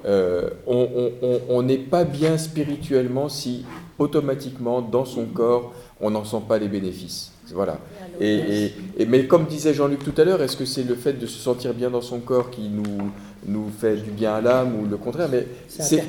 [0.04, 3.64] Euh, on n'est pas bien spirituellement si
[3.98, 7.30] automatiquement dans son corps on n'en sent pas les bénéfices.
[7.54, 7.78] Voilà.
[8.20, 8.72] Et,
[9.08, 11.72] mais comme disait Jean-Luc tout à l'heure, est-ce que c'est le fait de se sentir
[11.72, 13.10] bien dans son corps qui nous,
[13.46, 15.28] nous fait du bien à l'âme ou le contraire?
[15.30, 16.02] Mais c'est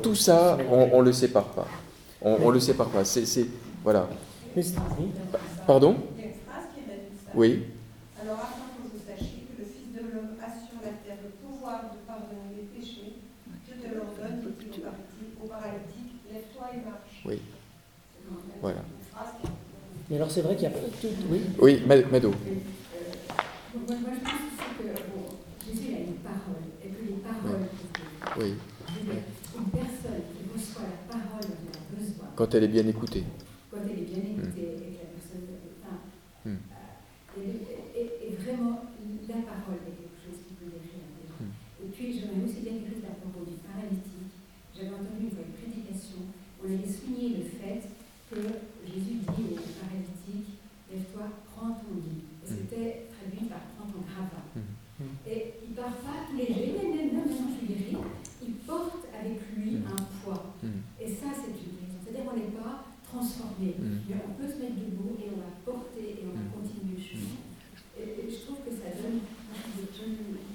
[0.00, 1.66] tout ça, on ne le sépare pas.
[2.22, 3.04] On ne le sépare pas.
[3.04, 3.46] C'est
[3.84, 4.08] voilà.
[5.66, 5.96] Pardon
[7.34, 7.62] Oui.
[8.20, 11.30] Alors afin que vous sachiez que le Fils de l'homme a sur la terre le
[11.46, 13.14] pouvoir de pardonner les péchés,
[13.68, 14.80] je te l'ordonne, dit
[15.42, 17.22] au paralytique, lève-toi et marche.
[17.26, 17.40] Oui.
[18.60, 18.82] Voilà.
[20.10, 21.08] Mais alors c'est vrai qu'il y a tout.
[21.30, 22.32] Oui, oui Mado.
[23.74, 25.34] Moi, moi, je pense que bon,
[25.66, 27.66] Jésus a une parole, et que les paroles.
[28.38, 28.54] Oui.
[28.54, 29.18] oui.
[29.58, 32.28] Une personne qui reçoit la parole dont elle a besoin.
[32.36, 33.24] Quand elle est bien écoutée.
[33.72, 34.78] Quand elle est bien écoutée, mm.
[34.78, 35.46] et que la personne.
[35.82, 35.96] Enfin,
[36.46, 36.54] mm.
[36.54, 38.86] euh, et, et, et, vraiment,
[39.26, 41.50] la parole est quelque chose qui peut guérir la mm.
[41.82, 44.38] Et puis, j'aimerais aussi dire quelque chose à propos du paralytique.
[44.70, 46.30] J'avais entendu une fois une prédication,
[46.62, 47.82] on avait souligné le fait
[48.30, 48.38] que
[48.86, 50.62] Jésus dit au paralytique
[50.94, 52.22] Lève-toi, prends ton lit.
[52.22, 52.54] Et mm.
[52.54, 54.46] c'était traduit par prends ton gravat.
[54.54, 55.26] Mm.
[55.26, 57.96] Et il part pas tous les jours, même maintenant je suis guéri,
[58.46, 59.90] il porte avec lui mm.
[59.90, 60.54] un poids.
[61.00, 61.98] Et ça, c'est une guérison.
[61.98, 66.22] C'est-à-dire qu'on n'est pas transformé, mais on peut se mettre debout et on va porter
[66.22, 67.42] et on va continuer le chemin.
[67.98, 69.20] Et, je trouve que ça donne.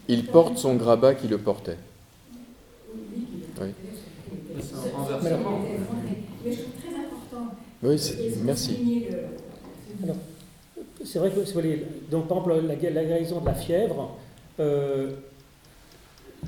[0.08, 1.78] Il porte son grabat qui le portait.
[2.94, 3.02] Oui,
[3.62, 3.74] oui.
[6.46, 6.90] Mais je trouve très
[7.82, 7.96] oui,
[8.44, 9.06] merci.
[11.06, 14.18] c'est vrai que, donc, par exemple, la, guérison de la fièvre,
[14.60, 15.12] euh,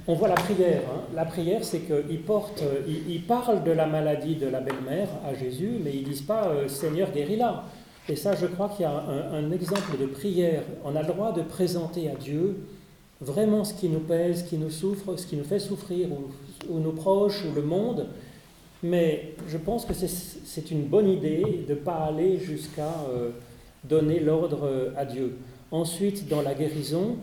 [0.08, 0.82] on voit la prière.
[0.90, 1.02] Hein.
[1.16, 5.72] La prière, c'est qu'ils portent, ils, parlent de la maladie de la belle-mère à Jésus,
[5.82, 7.64] mais ils disent pas euh, Seigneur, guéris-la.
[8.10, 10.64] Et ça, je crois qu'il y a un, exemple de prière.
[10.84, 12.58] On a le droit de présenter à Dieu
[13.22, 16.10] vraiment ce qui nous pèse, ce qui nous souffre, ce qui nous fait souffrir,
[16.70, 18.08] ou nos proches, ou le monde.
[18.84, 23.30] Mais je pense que c'est une bonne idée de ne pas aller jusqu'à euh,
[23.84, 25.38] donner l'ordre euh, à Dieu.
[25.70, 27.18] Ensuite, dans la guérison,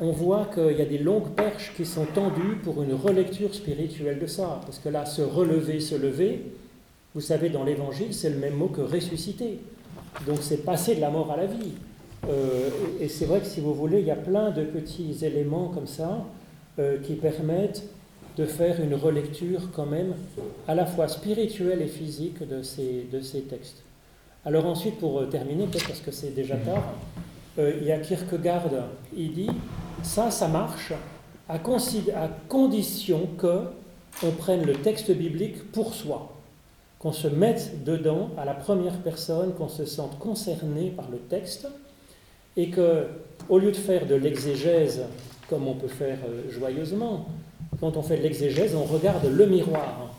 [0.00, 4.18] on voit qu'il y a des longues perches qui sont tendues pour une relecture spirituelle
[4.18, 4.60] de ça.
[4.64, 6.46] Parce que là, se relever, se lever,
[7.14, 9.60] vous savez, dans l'Évangile, c'est le même mot que ressusciter.
[10.26, 11.72] Donc c'est passer de la mort à la vie.
[12.28, 12.70] Euh,
[13.00, 15.86] et c'est vrai que si vous voulez, il y a plein de petits éléments comme
[15.86, 16.24] ça
[17.04, 17.84] qui permettent
[18.36, 20.14] de faire une relecture quand même
[20.66, 23.82] à la fois spirituelle et physique de ces, de ces textes.
[24.44, 26.94] Alors ensuite, pour euh, terminer, peut-être parce que c'est déjà tard,
[27.58, 28.70] euh, il y a Kierkegaard,
[29.16, 29.50] il dit,
[30.02, 30.92] ça, ça marche
[31.48, 33.60] à, à condition que
[34.22, 36.32] on prenne le texte biblique pour soi,
[36.98, 41.68] qu'on se mette dedans à la première personne, qu'on se sente concerné par le texte,
[42.56, 43.06] et que,
[43.48, 45.02] au lieu de faire de l'exégèse
[45.48, 47.28] comme on peut faire euh, joyeusement,
[47.80, 50.14] quand on fait l'exégèse, on regarde le miroir.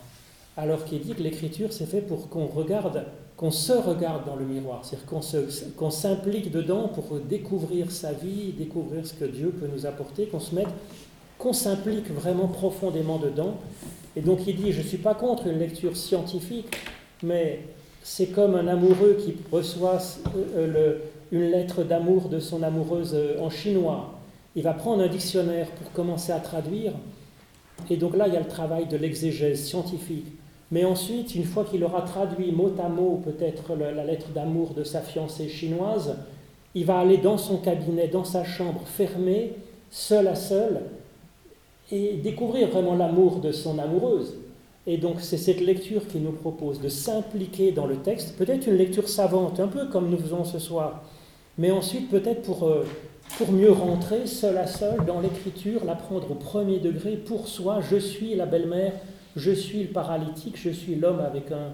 [0.58, 3.06] Alors qu'il dit que l'écriture, c'est fait pour qu'on regarde,
[3.36, 5.08] qu'on se regarde dans le miroir, c'est-à-dire
[5.76, 10.40] qu'on s'implique dedans pour découvrir sa vie, découvrir ce que Dieu peut nous apporter, qu'on
[10.40, 10.70] se mette,
[11.38, 13.58] qu'on s'implique vraiment profondément dedans.
[14.16, 16.78] Et donc il dit, je ne suis pas contre une lecture scientifique,
[17.22, 17.60] mais
[18.02, 20.00] c'est comme un amoureux qui reçoit
[20.56, 21.00] euh,
[21.36, 24.14] une lettre d'amour de son amoureuse euh, en chinois.
[24.56, 26.94] Il va prendre un dictionnaire pour commencer à traduire.
[27.90, 30.28] Et donc là, il y a le travail de l'exégèse scientifique.
[30.72, 34.84] Mais ensuite, une fois qu'il aura traduit mot à mot peut-être la lettre d'amour de
[34.86, 36.16] sa fiancée chinoise,
[36.74, 39.54] il va aller dans son cabinet, dans sa chambre fermée,
[39.92, 40.82] seul à seul,
[41.92, 44.36] et découvrir vraiment l'amour de son amoureuse.
[44.88, 48.78] Et donc c'est cette lecture qu'il nous propose, de s'impliquer dans le texte, peut-être une
[48.78, 51.04] lecture savante, un peu comme nous faisons ce soir,
[51.58, 52.86] mais ensuite peut-être pour euh,
[53.38, 57.82] pour mieux rentrer seul à seul dans l'écriture, la prendre au premier degré pour soi.
[57.82, 58.94] Je suis la belle-mère,
[59.36, 61.74] je suis le paralytique, je suis l'homme avec un...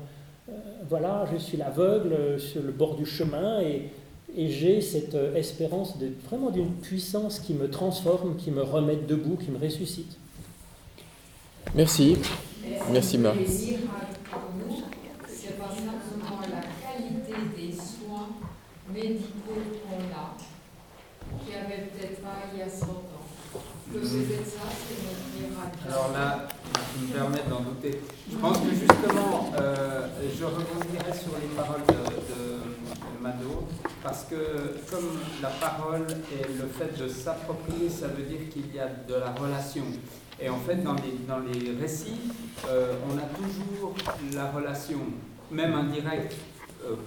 [0.50, 0.54] Euh,
[0.90, 3.92] voilà, je suis l'aveugle sur le bord du chemin et,
[4.36, 8.96] et j'ai cette euh, espérance de, vraiment d'une puissance qui me transforme, qui me remet
[8.96, 10.18] debout, qui me ressuscite.
[11.76, 12.18] Merci.
[12.92, 13.38] Merci Marc.
[13.46, 13.78] C'est
[15.58, 18.01] pas simplement la qualité des soins
[18.94, 20.38] médicaux qu'on a
[21.46, 23.22] qui avait peut-être pas il y a 100 ans.
[23.94, 25.80] Que c'était ça, c'est notre miracle.
[25.86, 26.48] Alors là,
[26.96, 28.02] je me permets d'en douter.
[28.32, 32.62] Je pense que justement, euh, je rebondirai sur les paroles de, de,
[33.22, 33.68] Mado,
[34.02, 38.80] parce que comme la parole et le fait de s'approprier, ça veut dire qu'il y
[38.80, 39.84] a de la relation.
[40.40, 42.32] Et en fait, dans les, dans les récits,
[42.68, 43.94] euh, on a toujours
[44.34, 45.00] la relation,
[45.52, 46.34] même indirecte,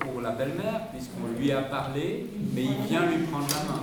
[0.00, 3.82] pour la belle-mère, puisqu'on lui a parlé, mais il vient lui prendre la main.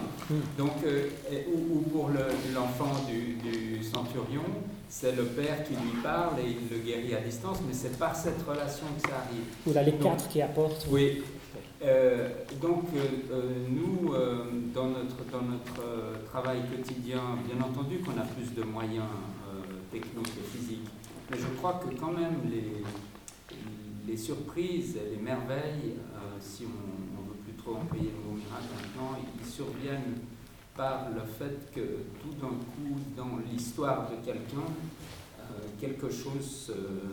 [0.57, 1.09] Donc, euh,
[1.53, 2.09] ou, pour
[2.53, 4.43] l'enfant du, centurion,
[4.87, 8.15] c'est le père qui lui parle et il le guérit à distance, mais c'est par
[8.15, 9.43] cette relation que ça arrive.
[9.67, 10.87] Ou là, les quatre qui apportent.
[10.89, 11.23] Oui.
[11.83, 12.29] Euh,
[12.61, 12.85] donc,
[13.69, 14.13] nous,
[14.73, 19.03] dans notre, dans notre travail quotidien, bien entendu qu'on a plus de moyens
[19.91, 20.87] techniques et physiques,
[21.29, 22.83] mais je crois que quand même les,
[24.07, 25.95] les surprises, les merveilles,
[26.39, 30.17] si on ne veut plus trop employer le mot miracle maintenant, ils surviennent
[30.75, 31.81] par le fait que
[32.21, 34.65] tout d'un coup, dans l'histoire de quelqu'un,
[35.51, 36.71] euh, quelque chose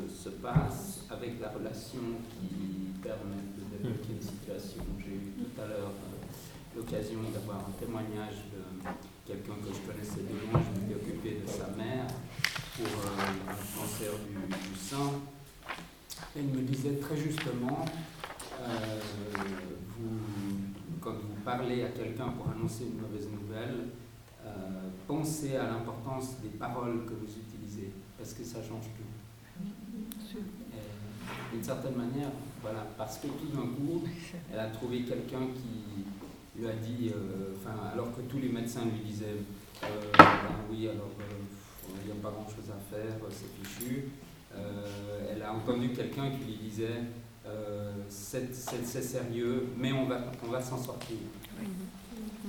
[0.08, 4.82] se, passe avec la relation qui permet de débloquer une situation.
[4.98, 8.88] J'ai eu tout à l'heure euh, l'occasion d'avoir un témoignage de
[9.26, 12.06] quelqu'un que je connaissais de loin, je m'étais occupé de sa mère
[12.76, 15.12] pour euh, un cancer du, du, sein.
[16.36, 17.84] Il me disait très justement,
[19.98, 20.08] vous
[21.00, 23.88] quand vous parlez à quelqu'un pour annoncer une mauvaise nouvelle,
[24.44, 24.50] euh,
[25.06, 29.04] pensez à l'importance des paroles que vous utilisez, parce que ça change tout.
[31.52, 32.30] D'une certaine manière,
[32.62, 34.04] voilà, parce que tout d'un coup,
[34.52, 37.54] elle a trouvé quelqu'un qui lui a dit, euh,
[37.92, 39.36] alors que tous les médecins lui disaient,
[39.84, 41.10] euh, ben oui, alors
[42.00, 44.08] il n'y a pas grand-chose à faire, c'est fichu.
[44.54, 47.02] Elle a entendu quelqu'un qui lui disait,
[47.46, 48.54] euh, c'est
[49.02, 51.16] sérieux, mais on va, on va s'en sortir.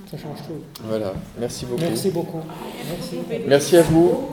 [0.09, 0.63] Ça change tout.
[0.83, 1.81] Voilà, merci beaucoup.
[1.81, 2.41] Merci beaucoup.
[2.87, 4.29] Merci, merci à vous.